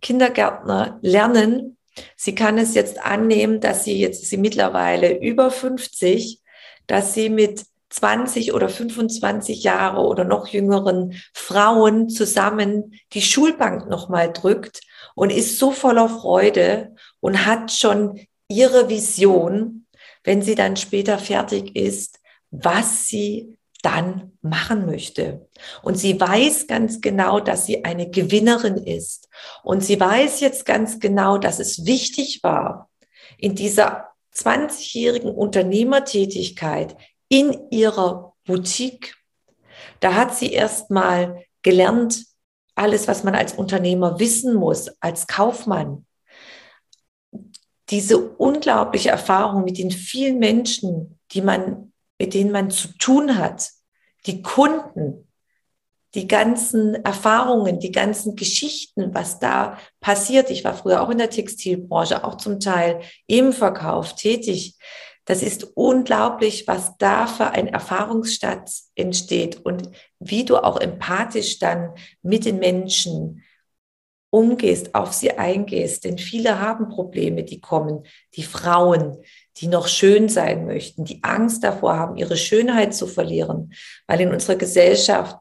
Kindergärtner 0.00 0.98
lernen. 1.02 1.76
Sie 2.16 2.34
kann 2.34 2.58
es 2.58 2.74
jetzt 2.74 2.98
annehmen, 3.00 3.60
dass 3.60 3.84
sie 3.84 3.98
jetzt 3.98 4.24
sie 4.26 4.36
mittlerweile 4.36 5.18
über 5.18 5.50
50, 5.50 6.40
dass 6.86 7.14
sie 7.14 7.28
mit 7.28 7.64
20 7.90 8.52
oder 8.52 8.68
25 8.68 9.62
Jahre 9.62 10.00
oder 10.00 10.24
noch 10.24 10.48
jüngeren 10.48 11.14
Frauen 11.32 12.08
zusammen 12.08 12.94
die 13.12 13.22
Schulbank 13.22 13.88
nochmal 13.88 14.32
drückt 14.32 14.82
und 15.14 15.30
ist 15.30 15.58
so 15.58 15.72
voller 15.72 16.08
Freude 16.08 16.94
und 17.20 17.46
hat 17.46 17.72
schon 17.72 18.20
ihre 18.48 18.88
Vision, 18.88 19.86
wenn 20.24 20.42
sie 20.42 20.54
dann 20.54 20.76
später 20.76 21.18
fertig 21.18 21.76
ist, 21.76 22.20
was 22.50 23.06
sie 23.06 23.58
dann 23.82 24.32
machen 24.42 24.86
möchte. 24.86 25.48
Und 25.82 25.96
sie 25.96 26.20
weiß 26.20 26.66
ganz 26.66 27.00
genau, 27.00 27.40
dass 27.40 27.66
sie 27.66 27.84
eine 27.84 28.10
Gewinnerin 28.10 28.76
ist. 28.76 29.28
Und 29.62 29.84
sie 29.84 30.00
weiß 30.00 30.40
jetzt 30.40 30.64
ganz 30.66 30.98
genau, 30.98 31.38
dass 31.38 31.60
es 31.60 31.86
wichtig 31.86 32.40
war, 32.42 32.90
in 33.36 33.54
dieser 33.54 34.08
20-jährigen 34.34 35.30
Unternehmertätigkeit 35.30 36.96
in 37.28 37.70
ihrer 37.70 38.34
Boutique, 38.44 39.14
da 40.00 40.14
hat 40.14 40.34
sie 40.34 40.52
erst 40.52 40.90
mal 40.90 41.44
gelernt, 41.62 42.24
alles, 42.74 43.08
was 43.08 43.24
man 43.24 43.34
als 43.34 43.52
Unternehmer 43.54 44.18
wissen 44.20 44.54
muss, 44.54 44.88
als 45.00 45.26
Kaufmann. 45.26 46.06
Diese 47.90 48.18
unglaubliche 48.18 49.10
Erfahrung 49.10 49.64
mit 49.64 49.78
den 49.78 49.90
vielen 49.90 50.38
Menschen, 50.38 51.18
die 51.32 51.42
man 51.42 51.88
mit 52.18 52.34
denen 52.34 52.50
man 52.50 52.70
zu 52.70 52.88
tun 52.98 53.38
hat, 53.38 53.70
die 54.26 54.42
Kunden, 54.42 55.28
die 56.14 56.26
ganzen 56.26 56.94
Erfahrungen, 57.04 57.78
die 57.78 57.92
ganzen 57.92 58.34
Geschichten, 58.34 59.14
was 59.14 59.38
da 59.38 59.78
passiert. 60.00 60.50
Ich 60.50 60.64
war 60.64 60.74
früher 60.74 61.02
auch 61.02 61.10
in 61.10 61.18
der 61.18 61.30
Textilbranche, 61.30 62.24
auch 62.24 62.36
zum 62.36 62.60
Teil 62.60 63.00
im 63.26 63.52
Verkauf 63.52 64.14
tätig. 64.14 64.76
Das 65.26 65.42
ist 65.42 65.64
unglaublich, 65.76 66.66
was 66.66 66.96
da 66.96 67.26
für 67.26 67.50
ein 67.50 67.68
Erfahrungsschatz 67.68 68.90
entsteht 68.94 69.64
und 69.64 69.90
wie 70.18 70.44
du 70.44 70.56
auch 70.56 70.80
empathisch 70.80 71.58
dann 71.58 71.90
mit 72.22 72.46
den 72.46 72.58
Menschen 72.58 73.44
umgehst, 74.30 74.94
auf 74.94 75.12
sie 75.12 75.32
eingehst. 75.38 76.04
Denn 76.04 76.18
viele 76.18 76.60
haben 76.60 76.88
Probleme, 76.88 77.44
die 77.44 77.60
kommen, 77.60 78.04
die 78.34 78.42
Frauen, 78.42 79.18
die 79.56 79.68
noch 79.68 79.88
schön 79.88 80.28
sein 80.28 80.66
möchten, 80.66 81.04
die 81.04 81.22
Angst 81.24 81.64
davor 81.64 81.96
haben, 81.96 82.16
ihre 82.16 82.36
Schönheit 82.36 82.94
zu 82.94 83.06
verlieren, 83.06 83.72
weil 84.06 84.20
in 84.20 84.32
unserer 84.32 84.56
Gesellschaft 84.56 85.36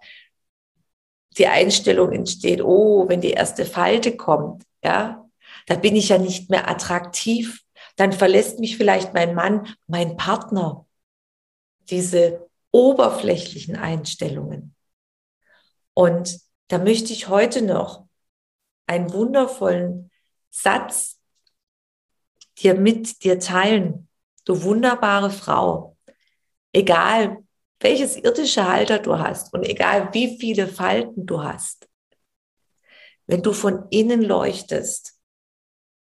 die 1.38 1.47
Einstellung 1.47 2.12
entsteht, 2.12 2.63
oh, 2.63 3.08
wenn 3.08 3.21
die 3.21 3.32
erste 3.32 3.65
Falte 3.65 4.17
kommt, 4.17 4.63
ja, 4.84 5.26
da 5.67 5.76
bin 5.76 5.95
ich 5.95 6.10
ja 6.10 6.17
nicht 6.17 6.50
mehr 6.50 6.69
attraktiv, 6.69 7.62
dann 7.95 8.13
verlässt 8.13 8.60
mich 8.60 8.78
vielleicht 8.78 9.13
mein 9.13 9.36
Mann, 9.36 9.76
mein 9.88 10.17
Partner. 10.17 10.86
Diese 11.89 12.47
oberflächlichen 12.71 13.76
Einstellungen. 13.76 14.76
Und 15.93 16.39
da 16.67 16.80
möchte 16.80 17.13
ich 17.13 17.28
heute 17.28 17.62
noch 17.62 18.07
einen 18.88 19.12
wundervollen 19.13 20.12
Satz 20.50 21.21
dir 22.58 22.73
mit 22.73 23.23
dir 23.23 23.39
teilen, 23.39 24.10
du 24.45 24.63
wunderbare 24.63 25.30
Frau, 25.30 25.97
egal 26.73 27.38
welches 27.80 28.15
irdische 28.15 28.67
Halter 28.67 29.00
du 29.00 29.19
hast 29.19 29.54
und 29.54 29.63
egal 29.63 30.12
wie 30.13 30.39
viele 30.39 30.67
Falten 30.67 31.26
du 31.26 31.43
hast, 31.43 31.88
wenn 33.28 33.43
du 33.43 33.54
von 33.54 33.88
innen 33.91 34.21
leuchtest, 34.21 35.19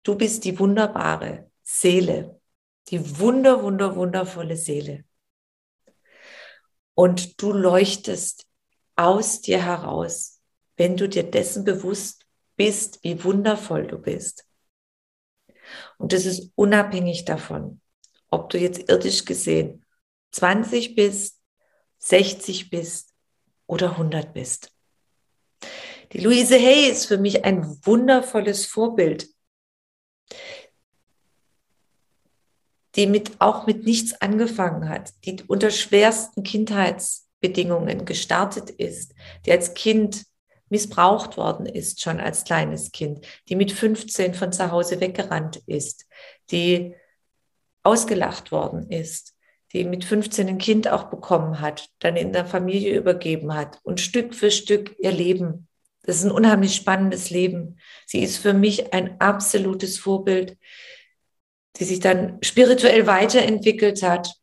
du 0.03 0.15
bist 0.15 0.45
die 0.45 0.57
wunderbare 0.57 1.51
Seele, 1.61 2.39
die 2.87 3.19
wunder, 3.19 3.61
wunder, 3.61 3.95
wundervolle 3.95 4.55
Seele. 4.55 5.03
Und 6.95 7.41
du 7.41 7.51
leuchtest 7.51 8.47
aus 8.95 9.41
dir 9.41 9.63
heraus, 9.63 10.41
wenn 10.75 10.97
du 10.97 11.07
dir 11.07 11.23
dessen 11.23 11.63
bewusst 11.63 12.25
bist, 12.60 13.00
wie 13.04 13.24
wundervoll 13.24 13.88
du 13.88 13.98
bist. 13.98 14.45
Und 15.98 16.12
das 16.12 16.26
ist 16.26 16.52
unabhängig 16.56 17.24
davon, 17.24 17.80
ob 18.30 18.50
du 18.50 18.58
jetzt 18.58 18.89
irdisch 18.89 19.24
gesehen 19.24 19.86
20 20.32 20.93
bist, 20.93 21.39
60 22.00 22.69
bist 22.69 23.13
oder 23.65 23.91
100 23.91 24.34
bist. 24.34 24.74
Die 26.12 26.19
Louise 26.19 26.56
Hay 26.56 26.89
ist 26.89 27.06
für 27.06 27.17
mich 27.17 27.45
ein 27.45 27.63
wundervolles 27.86 28.65
Vorbild, 28.65 29.30
die 32.95 33.08
mit, 33.08 33.39
auch 33.39 33.67
mit 33.67 33.86
nichts 33.86 34.19
angefangen 34.19 34.89
hat, 34.89 35.13
die 35.24 35.41
unter 35.48 35.72
schwersten 35.72 36.43
Kindheitsbedingungen 36.43 38.04
gestartet 38.04 38.69
ist, 38.69 39.13
die 39.45 39.54
als 39.54 39.74
Kind 39.76 40.26
missbraucht 40.69 41.38
worden 41.38 41.65
ist, 41.65 42.01
schon 42.01 42.19
als 42.19 42.43
kleines 42.43 42.91
Kind, 42.91 43.25
die 43.47 43.55
mit 43.55 43.71
15 43.71 44.34
von 44.34 44.51
zu 44.51 44.71
Hause 44.71 44.99
weggerannt 44.99 45.62
ist, 45.65 46.08
die 46.51 46.95
ausgelacht 47.84 48.51
worden 48.51 48.89
ist, 48.89 49.36
die 49.73 49.84
mit 49.84 50.03
15 50.03 50.47
ein 50.47 50.58
Kind 50.58 50.88
auch 50.88 51.05
bekommen 51.05 51.62
hat, 51.62 51.89
dann 51.99 52.15
in 52.15 52.34
der 52.34 52.45
Familie 52.45 52.97
übergeben 52.97 53.53
hat 53.53 53.79
und 53.84 54.01
Stück 54.01 54.34
für 54.34 54.51
Stück 54.51 54.95
ihr 54.99 55.12
Leben. 55.12 55.67
Das 56.03 56.17
ist 56.17 56.23
ein 56.23 56.32
unheimlich 56.32 56.75
spannendes 56.75 57.29
Leben. 57.29 57.77
Sie 58.08 58.23
ist 58.23 58.38
für 58.38 58.53
mich 58.53 58.93
ein 58.93 59.19
absolutes 59.21 59.99
Vorbild, 59.99 60.58
die 61.77 61.84
sich 61.84 61.99
dann 61.99 62.39
spirituell 62.41 63.05
weiterentwickelt 63.05 64.01
hat, 64.01 64.34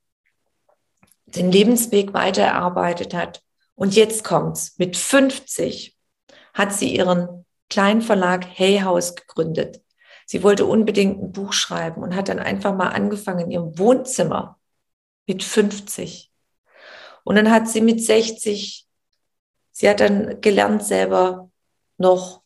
den 1.27 1.51
Lebensweg 1.51 2.15
weitererarbeitet 2.15 3.15
hat. 3.15 3.43
Und 3.75 3.97
jetzt 3.97 4.23
kommt's 4.23 4.79
mit 4.79 4.97
50 4.97 5.96
hat 6.57 6.73
sie 6.73 6.97
ihren 6.97 7.45
kleinen 7.69 8.01
Verlag 8.01 8.47
Hay 8.59 8.81
House 8.81 9.15
gegründet. 9.15 9.83
Sie 10.25 10.43
wollte 10.43 10.65
unbedingt 10.65 11.23
ein 11.23 11.33
Buch 11.33 11.53
schreiben 11.53 12.03
und 12.03 12.17
hat 12.17 12.29
dann 12.29 12.39
einfach 12.39 12.75
mal 12.75 12.89
angefangen 12.89 13.45
in 13.45 13.51
ihrem 13.51 13.79
Wohnzimmer 13.79 14.59
mit 15.27 15.45
50. 15.45 16.33
Und 17.25 17.37
dann 17.37 17.51
hat 17.51 17.69
sie 17.69 17.83
mit 17.83 18.03
60, 18.03 18.87
sie 19.71 19.89
hat 19.89 20.01
dann 20.01 20.41
gelernt 20.41 20.83
selber 20.83 21.51
noch, 21.99 22.43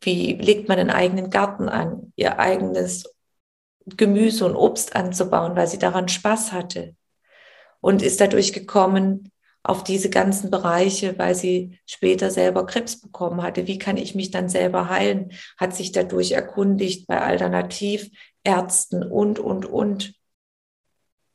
wie 0.00 0.34
legt 0.34 0.68
man 0.68 0.78
einen 0.78 0.90
eigenen 0.90 1.28
Garten 1.28 1.68
an, 1.68 2.12
ihr 2.14 2.38
eigenes 2.38 3.12
Gemüse 3.86 4.46
und 4.46 4.54
Obst 4.54 4.94
anzubauen, 4.94 5.56
weil 5.56 5.66
sie 5.66 5.78
daran 5.78 6.08
Spaß 6.08 6.52
hatte. 6.52 6.94
Und 7.80 8.02
ist 8.02 8.20
dadurch 8.20 8.52
gekommen, 8.52 9.32
auf 9.64 9.84
diese 9.84 10.10
ganzen 10.10 10.50
Bereiche, 10.50 11.18
weil 11.18 11.34
sie 11.34 11.78
später 11.86 12.30
selber 12.30 12.66
Krebs 12.66 13.00
bekommen 13.00 13.42
hatte. 13.42 13.66
Wie 13.66 13.78
kann 13.78 13.96
ich 13.96 14.14
mich 14.14 14.30
dann 14.30 14.48
selber 14.48 14.88
heilen? 14.88 15.32
Hat 15.56 15.74
sich 15.74 15.92
dadurch 15.92 16.32
erkundigt 16.32 17.06
bei 17.06 17.20
Alternativärzten 17.20 19.04
und, 19.04 19.38
und, 19.38 19.66
und. 19.66 20.14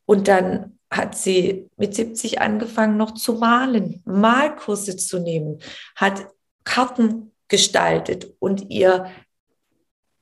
Und 0.06 0.28
dann 0.28 0.78
hat 0.92 1.16
sie 1.16 1.70
mit 1.78 1.96
70 1.96 2.42
angefangen 2.42 2.98
noch 2.98 3.13
zu 3.13 3.34
malen, 3.34 4.02
Malkurse 4.06 4.96
zu 4.98 5.20
nehmen, 5.20 5.60
hat 5.96 6.28
Karten 6.63 7.34
gestaltet 7.48 8.34
und 8.40 8.70
ihr 8.70 9.10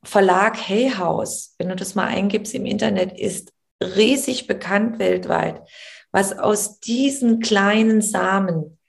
Verlag 0.03 0.57
Hay 0.69 0.91
House, 0.91 1.55
wenn 1.57 1.69
du 1.69 1.75
das 1.75 1.95
mal 1.95 2.05
eingibst 2.05 2.53
im 2.53 2.67
Internet, 2.67 3.17
ist 3.17 3.51
riesig 3.81 4.45
bekannt 4.45 4.99
weltweit 4.99 5.67
was 6.15 6.31
aus 6.31 6.79
diesen 6.79 7.41
kleinen 7.41 8.01
Samen 8.01 8.79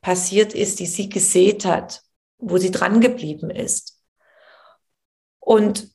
passiert 0.00 0.54
ist, 0.54 0.80
die 0.80 0.86
sie 0.86 1.08
gesät 1.08 1.64
hat, 1.64 2.02
wo 2.38 2.58
sie 2.58 2.72
dran 2.72 3.00
geblieben 3.00 3.48
ist. 3.48 4.02
Und 5.38 5.94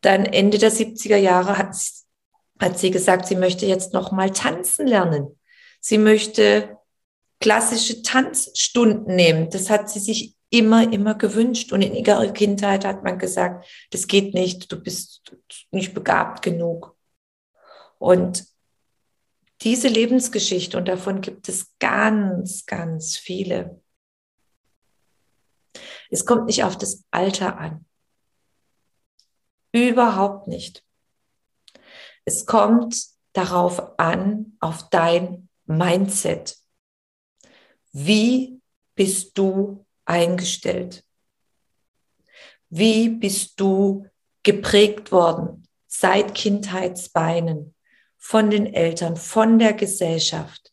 dann 0.00 0.26
Ende 0.26 0.58
der 0.58 0.70
70er 0.70 1.16
Jahre 1.16 1.58
hat, 1.58 1.74
hat 2.60 2.78
sie 2.78 2.92
gesagt, 2.92 3.26
sie 3.26 3.34
möchte 3.34 3.66
jetzt 3.66 3.92
noch 3.92 4.12
mal 4.12 4.30
tanzen 4.30 4.86
lernen. 4.86 5.40
Sie 5.80 5.98
möchte 5.98 6.78
klassische 7.40 8.02
Tanzstunden 8.02 9.16
nehmen. 9.16 9.50
Das 9.50 9.70
hat 9.70 9.90
sie 9.90 9.98
sich 9.98 10.36
immer, 10.50 10.92
immer 10.92 11.16
gewünscht. 11.16 11.72
Und 11.72 11.82
in 11.82 11.96
ihrer 11.96 12.32
Kindheit 12.32 12.84
hat 12.84 13.02
man 13.02 13.18
gesagt, 13.18 13.66
das 13.90 14.06
geht 14.06 14.34
nicht, 14.34 14.70
du 14.70 14.80
bist 14.80 15.34
nicht 15.72 15.94
begabt 15.94 16.42
genug. 16.42 16.96
Und 17.98 18.51
diese 19.64 19.88
Lebensgeschichte, 19.88 20.76
und 20.76 20.88
davon 20.88 21.20
gibt 21.20 21.48
es 21.48 21.76
ganz, 21.78 22.66
ganz 22.66 23.16
viele. 23.16 23.80
Es 26.10 26.26
kommt 26.26 26.46
nicht 26.46 26.64
auf 26.64 26.76
das 26.76 27.04
Alter 27.10 27.58
an. 27.58 27.86
Überhaupt 29.72 30.48
nicht. 30.48 30.84
Es 32.24 32.44
kommt 32.44 33.06
darauf 33.32 33.98
an, 33.98 34.56
auf 34.60 34.90
dein 34.90 35.48
Mindset. 35.64 36.58
Wie 37.92 38.60
bist 38.94 39.38
du 39.38 39.86
eingestellt? 40.04 41.04
Wie 42.68 43.08
bist 43.08 43.58
du 43.60 44.06
geprägt 44.42 45.12
worden 45.12 45.66
seit 45.86 46.34
Kindheitsbeinen? 46.34 47.74
Von 48.22 48.50
den 48.50 48.72
Eltern, 48.72 49.16
von 49.16 49.58
der 49.58 49.72
Gesellschaft, 49.72 50.72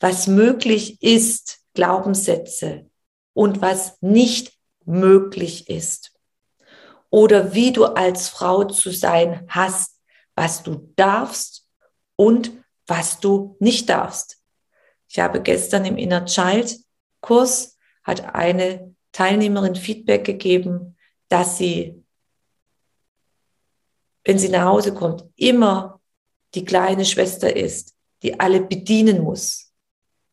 was 0.00 0.26
möglich 0.26 1.02
ist, 1.02 1.60
Glaubenssätze 1.74 2.90
und 3.34 3.60
was 3.60 4.00
nicht 4.00 4.54
möglich 4.86 5.68
ist. 5.68 6.18
Oder 7.10 7.52
wie 7.52 7.72
du 7.72 7.84
als 7.84 8.30
Frau 8.30 8.64
zu 8.64 8.90
sein 8.90 9.44
hast, 9.48 10.00
was 10.34 10.62
du 10.62 10.90
darfst 10.96 11.68
und 12.16 12.50
was 12.86 13.20
du 13.20 13.56
nicht 13.60 13.90
darfst. 13.90 14.42
Ich 15.06 15.20
habe 15.20 15.42
gestern 15.42 15.84
im 15.84 15.98
Inner 15.98 16.24
Child 16.24 16.80
Kurs 17.20 17.76
hat 18.04 18.34
eine 18.34 18.96
Teilnehmerin 19.12 19.74
Feedback 19.74 20.24
gegeben, 20.24 20.96
dass 21.28 21.58
sie, 21.58 22.02
wenn 24.24 24.38
sie 24.38 24.48
nach 24.48 24.64
Hause 24.64 24.94
kommt, 24.94 25.26
immer 25.36 25.99
die 26.54 26.64
kleine 26.64 27.04
Schwester 27.04 27.54
ist, 27.54 27.94
die 28.22 28.38
alle 28.40 28.60
bedienen 28.60 29.22
muss. 29.22 29.72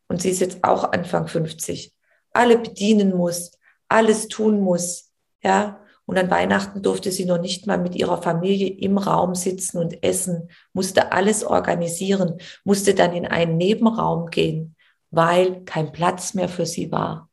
Und 0.08 0.22
sie 0.22 0.30
ist 0.30 0.40
jetzt 0.40 0.64
auch 0.64 0.92
Anfang 0.92 1.28
50. 1.28 1.94
Alle 2.32 2.58
bedienen 2.58 3.16
muss, 3.16 3.52
alles 3.88 4.28
tun 4.28 4.62
muss, 4.62 5.12
ja. 5.44 5.84
Und 6.06 6.18
an 6.18 6.32
Weihnachten 6.32 6.82
durfte 6.82 7.12
sie 7.12 7.26
noch 7.26 7.40
nicht 7.40 7.68
mal 7.68 7.78
mit 7.78 7.94
ihrer 7.94 8.22
Familie 8.22 8.70
im 8.70 8.98
Raum 8.98 9.36
sitzen 9.36 9.78
und 9.78 10.04
essen, 10.04 10.50
musste 10.72 11.12
alles 11.12 11.44
organisieren, 11.44 12.40
musste 12.64 12.94
dann 12.94 13.14
in 13.14 13.26
einen 13.26 13.58
Nebenraum 13.58 14.28
gehen, 14.28 14.78
weil 15.12 15.66
kein 15.66 15.92
Platz 15.92 16.34
mehr 16.34 16.48
für 16.48 16.66
sie 16.66 16.94
war. 16.94 17.30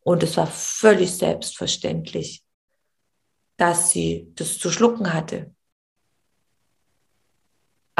Und 0.00 0.22
es 0.22 0.38
war 0.38 0.46
völlig 0.46 1.12
selbstverständlich, 1.12 2.42
dass 3.58 3.90
sie 3.90 4.32
das 4.34 4.58
zu 4.58 4.70
schlucken 4.70 5.12
hatte. 5.12 5.54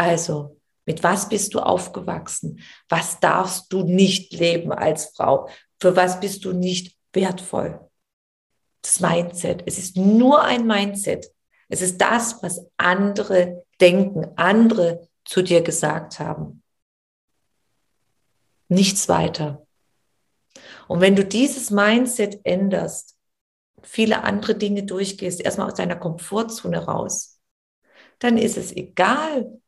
Also, 0.01 0.59
mit 0.87 1.03
was 1.03 1.29
bist 1.29 1.53
du 1.53 1.59
aufgewachsen? 1.59 2.61
Was 2.89 3.21
darfst 3.21 3.71
du 3.71 3.83
nicht 3.83 4.33
leben 4.33 4.73
als 4.73 5.13
Frau? 5.15 5.47
Für 5.79 5.95
was 5.95 6.21
bist 6.21 6.47
du 6.47 6.55
nicht 6.55 6.97
wertvoll? 7.13 7.87
Das 8.81 9.01
Mindset. 9.01 9.63
Es 9.67 9.77
ist 9.77 9.99
nur 9.99 10.43
ein 10.43 10.67
Mindset. 10.67 11.31
Es 11.69 11.83
ist 11.83 12.01
das, 12.01 12.43
was 12.43 12.65
andere 12.79 13.67
denken, 13.79 14.27
andere 14.37 15.07
zu 15.27 15.43
dir 15.43 15.61
gesagt 15.61 16.19
haben. 16.19 16.63
Nichts 18.69 19.07
weiter. 19.07 19.67
Und 20.89 21.03
wenn 21.03 21.15
du 21.15 21.27
dieses 21.27 21.71
Mindset 21.71 22.41
änderst, 22.45 23.19
viele 23.83 24.25
andere 24.25 24.55
Dinge 24.55 24.85
durchgehst, 24.85 25.43
erstmal 25.43 25.67
aus 25.67 25.75
deiner 25.75 25.97
Komfortzone 25.97 26.87
raus, 26.87 27.39
dann 28.19 28.39
ist 28.39 28.57
es 28.57 28.75
egal, 28.75 29.60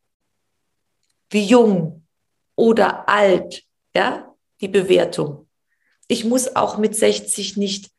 wie 1.32 1.44
jung 1.44 2.06
oder 2.54 3.08
alt, 3.08 3.64
ja, 3.94 4.34
die 4.60 4.68
Bewertung. 4.68 5.48
Ich 6.06 6.24
muss 6.24 6.54
auch 6.54 6.78
mit 6.78 6.94
60 6.94 7.56
nicht 7.56 7.90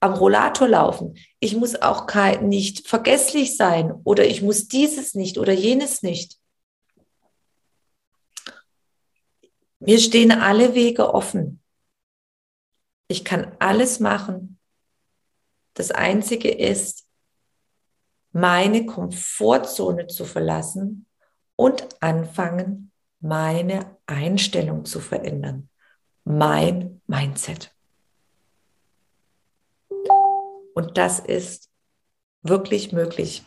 am 0.00 0.14
Rollator 0.14 0.66
laufen. 0.66 1.16
Ich 1.38 1.54
muss 1.54 1.80
auch 1.80 2.12
nicht 2.40 2.88
vergesslich 2.88 3.56
sein 3.56 3.92
oder 4.04 4.26
ich 4.26 4.42
muss 4.42 4.66
dieses 4.66 5.14
nicht 5.14 5.38
oder 5.38 5.52
jenes 5.52 6.02
nicht. 6.02 6.38
Mir 9.78 10.00
stehen 10.00 10.32
alle 10.32 10.74
Wege 10.74 11.14
offen. 11.14 11.62
Ich 13.06 13.24
kann 13.24 13.54
alles 13.60 14.00
machen. 14.00 14.58
Das 15.74 15.90
Einzige 15.92 16.50
ist, 16.50 17.06
meine 18.32 18.86
Komfortzone 18.86 20.06
zu 20.08 20.24
verlassen 20.24 21.06
und 21.62 22.02
anfangen, 22.02 22.90
meine 23.20 23.96
Einstellung 24.06 24.84
zu 24.84 24.98
verändern, 24.98 25.68
mein 26.24 27.00
Mindset. 27.06 27.72
Und 30.74 30.98
das 30.98 31.20
ist 31.20 31.70
wirklich 32.42 32.90
möglich. 32.90 33.44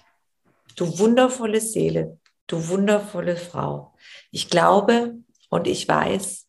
Du 0.77 0.97
wundervolle 0.97 1.59
Seele, 1.59 2.17
du 2.47 2.69
wundervolle 2.69 3.35
Frau. 3.35 3.93
Ich 4.31 4.49
glaube 4.49 5.15
und 5.49 5.67
ich 5.67 5.85
weiß, 5.85 6.47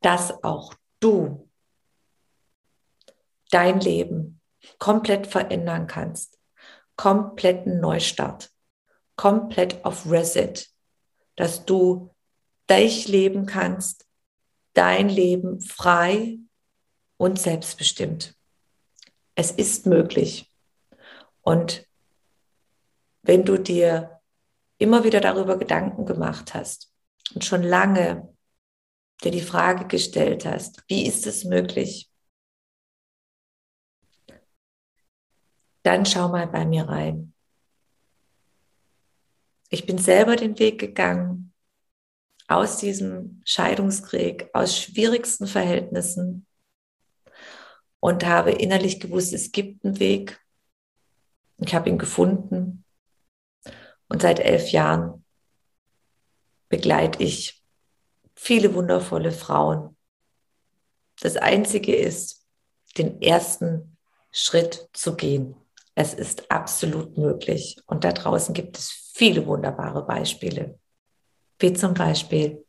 dass 0.00 0.44
auch 0.44 0.72
du 1.00 1.50
dein 3.50 3.80
Leben 3.80 4.40
komplett 4.78 5.26
verändern 5.26 5.88
kannst. 5.88 6.38
Kompletten 6.94 7.80
Neustart. 7.80 8.52
Komplett 9.16 9.84
auf 9.84 10.08
Reset 10.08 10.77
dass 11.38 11.64
du 11.64 12.12
dich 12.68 13.06
leben 13.06 13.46
kannst, 13.46 14.08
dein 14.74 15.08
Leben 15.08 15.60
frei 15.60 16.38
und 17.16 17.38
selbstbestimmt. 17.38 18.34
Es 19.36 19.52
ist 19.52 19.86
möglich. 19.86 20.52
Und 21.42 21.86
wenn 23.22 23.44
du 23.44 23.56
dir 23.56 24.20
immer 24.78 25.04
wieder 25.04 25.20
darüber 25.20 25.56
Gedanken 25.58 26.06
gemacht 26.06 26.54
hast 26.54 26.92
und 27.32 27.44
schon 27.44 27.62
lange 27.62 28.34
dir 29.22 29.30
die 29.30 29.40
Frage 29.40 29.86
gestellt 29.86 30.44
hast, 30.44 30.82
wie 30.88 31.06
ist 31.06 31.24
es 31.28 31.44
möglich, 31.44 32.10
dann 35.84 36.04
schau 36.04 36.30
mal 36.30 36.48
bei 36.48 36.66
mir 36.66 36.88
rein. 36.88 37.32
Ich 39.70 39.86
bin 39.86 39.98
selber 39.98 40.36
den 40.36 40.58
Weg 40.58 40.78
gegangen 40.78 41.52
aus 42.46 42.78
diesem 42.78 43.42
Scheidungskrieg, 43.44 44.48
aus 44.54 44.76
schwierigsten 44.76 45.46
Verhältnissen. 45.46 46.46
und 48.00 48.24
habe 48.24 48.52
innerlich 48.52 49.00
gewusst, 49.00 49.32
es 49.32 49.50
gibt 49.50 49.84
einen 49.84 49.98
Weg. 49.98 50.40
Ich 51.58 51.74
habe 51.74 51.88
ihn 51.88 51.98
gefunden. 51.98 52.84
Und 54.08 54.22
seit 54.22 54.38
elf 54.38 54.70
Jahren 54.70 55.24
begleite 56.68 57.22
ich 57.22 57.60
viele 58.36 58.72
wundervolle 58.74 59.32
Frauen. 59.32 59.96
Das 61.20 61.36
Einzige 61.36 61.96
ist, 61.96 62.46
den 62.96 63.20
ersten 63.20 63.96
Schritt 64.30 64.88
zu 64.92 65.16
gehen. 65.16 65.56
Es 65.96 66.14
ist 66.14 66.52
absolut 66.52 67.18
möglich. 67.18 67.80
Und 67.86 68.04
da 68.04 68.12
draußen 68.12 68.54
gibt 68.54 68.78
es 68.78 69.07
viele 69.18 69.44
wunderbare 69.46 70.06
Beispiele. 70.06 70.78
Wie 71.58 71.72
zum 71.72 71.92
Beispiel 71.92 72.64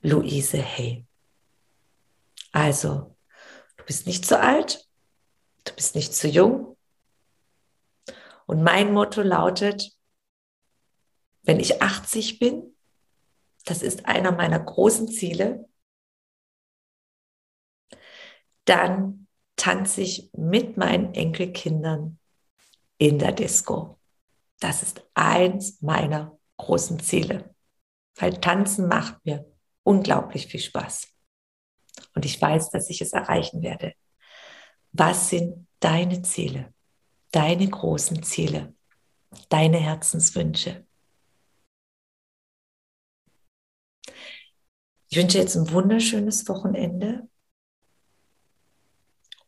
Luise 0.00 0.60
Hay. 0.60 1.06
Also, 2.50 3.16
du 3.76 3.84
bist 3.84 4.06
nicht 4.08 4.26
zu 4.26 4.38
alt, 4.38 4.84
du 5.62 5.72
bist 5.74 5.94
nicht 5.94 6.12
zu 6.12 6.26
jung. 6.26 6.76
Und 8.46 8.64
mein 8.64 8.92
Motto 8.92 9.22
lautet, 9.22 9.96
wenn 11.44 11.60
ich 11.60 11.80
80 11.80 12.40
bin, 12.40 12.76
das 13.64 13.80
ist 13.80 14.06
einer 14.06 14.32
meiner 14.32 14.58
großen 14.58 15.06
Ziele, 15.06 15.68
dann 18.64 19.28
tanze 19.54 20.00
ich 20.00 20.30
mit 20.32 20.76
meinen 20.76 21.14
Enkelkindern 21.14 22.18
in 22.98 23.20
der 23.20 23.30
Disco. 23.30 24.01
Das 24.62 24.84
ist 24.84 25.02
eins 25.14 25.82
meiner 25.82 26.38
großen 26.56 27.00
Ziele, 27.00 27.52
weil 28.14 28.38
tanzen 28.40 28.86
macht 28.86 29.24
mir 29.26 29.44
unglaublich 29.82 30.46
viel 30.46 30.60
Spaß. 30.60 31.08
Und 32.14 32.24
ich 32.24 32.40
weiß, 32.40 32.70
dass 32.70 32.88
ich 32.88 33.00
es 33.00 33.12
erreichen 33.12 33.62
werde. 33.62 33.94
Was 34.92 35.30
sind 35.30 35.66
deine 35.80 36.22
Ziele? 36.22 36.72
Deine 37.32 37.68
großen 37.68 38.22
Ziele? 38.22 38.72
Deine 39.48 39.78
Herzenswünsche? 39.78 40.86
Ich 45.08 45.16
wünsche 45.16 45.38
jetzt 45.38 45.56
ein 45.56 45.72
wunderschönes 45.72 46.48
Wochenende 46.48 47.28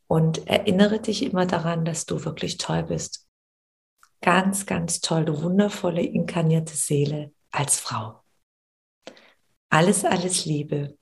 und 0.09 0.49
erinnere 0.49 0.99
dich 0.99 1.23
immer 1.23 1.47
daran, 1.47 1.85
dass 1.85 2.05
du 2.05 2.25
wirklich 2.25 2.57
toll 2.57 2.83
bist. 2.83 3.29
Ganz, 4.25 4.65
ganz 4.65 5.03
toll, 5.03 5.27
du 5.27 5.43
wundervolle 5.43 6.01
inkarnierte 6.01 6.75
Seele 6.75 7.33
als 7.51 7.79
Frau. 7.79 8.23
Alles, 9.69 10.07
alles 10.07 10.47
Liebe. 10.47 10.97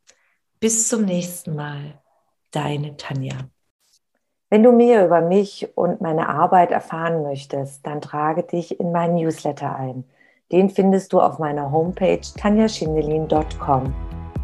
Bis 0.59 0.89
zum 0.89 1.05
nächsten 1.05 1.55
Mal. 1.55 2.03
Deine 2.51 2.97
Tanja. 2.97 3.37
Wenn 4.51 4.65
du 4.65 4.73
mehr 4.73 5.07
über 5.07 5.21
mich 5.21 5.69
und 5.77 6.01
meine 6.01 6.29
Arbeit 6.29 6.73
erfahren 6.73 7.23
möchtest, 7.23 7.87
dann 7.87 8.01
trage 8.01 8.43
dich 8.43 8.81
in 8.81 8.91
meinen 8.91 9.15
Newsletter 9.15 9.77
ein. 9.77 10.03
Den 10.51 10.69
findest 10.69 11.13
du 11.13 11.21
auf 11.21 11.39
meiner 11.39 11.71
Homepage 11.71 12.27
tanjaschindelin.com. 12.37 13.95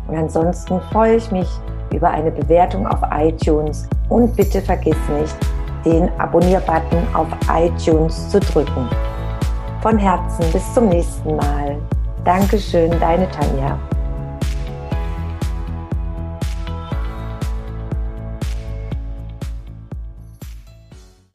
Und 0.07 0.17
ansonsten 0.17 0.81
freue 0.93 1.17
ich 1.17 1.33
mich 1.33 1.49
über 1.93 2.11
eine 2.11 2.31
Bewertung 2.31 2.87
auf 2.87 3.01
iTunes 3.11 3.89
und 4.09 4.37
bitte 4.37 4.63
vergiss 4.63 4.97
nicht, 5.19 5.58
den 5.85 6.11
Abonnier-Button 6.19 7.07
auf 7.15 7.29
iTunes 7.53 8.29
zu 8.29 8.41
drücken. 8.41 8.89
Von 9.81 9.99
Herzen 9.99 10.45
bis 10.53 10.75
zum 10.75 10.89
nächsten 10.89 11.37
Mal. 11.37 11.77
Dankeschön, 12.25 12.91
deine 13.01 13.31
Tanja. 13.31 13.79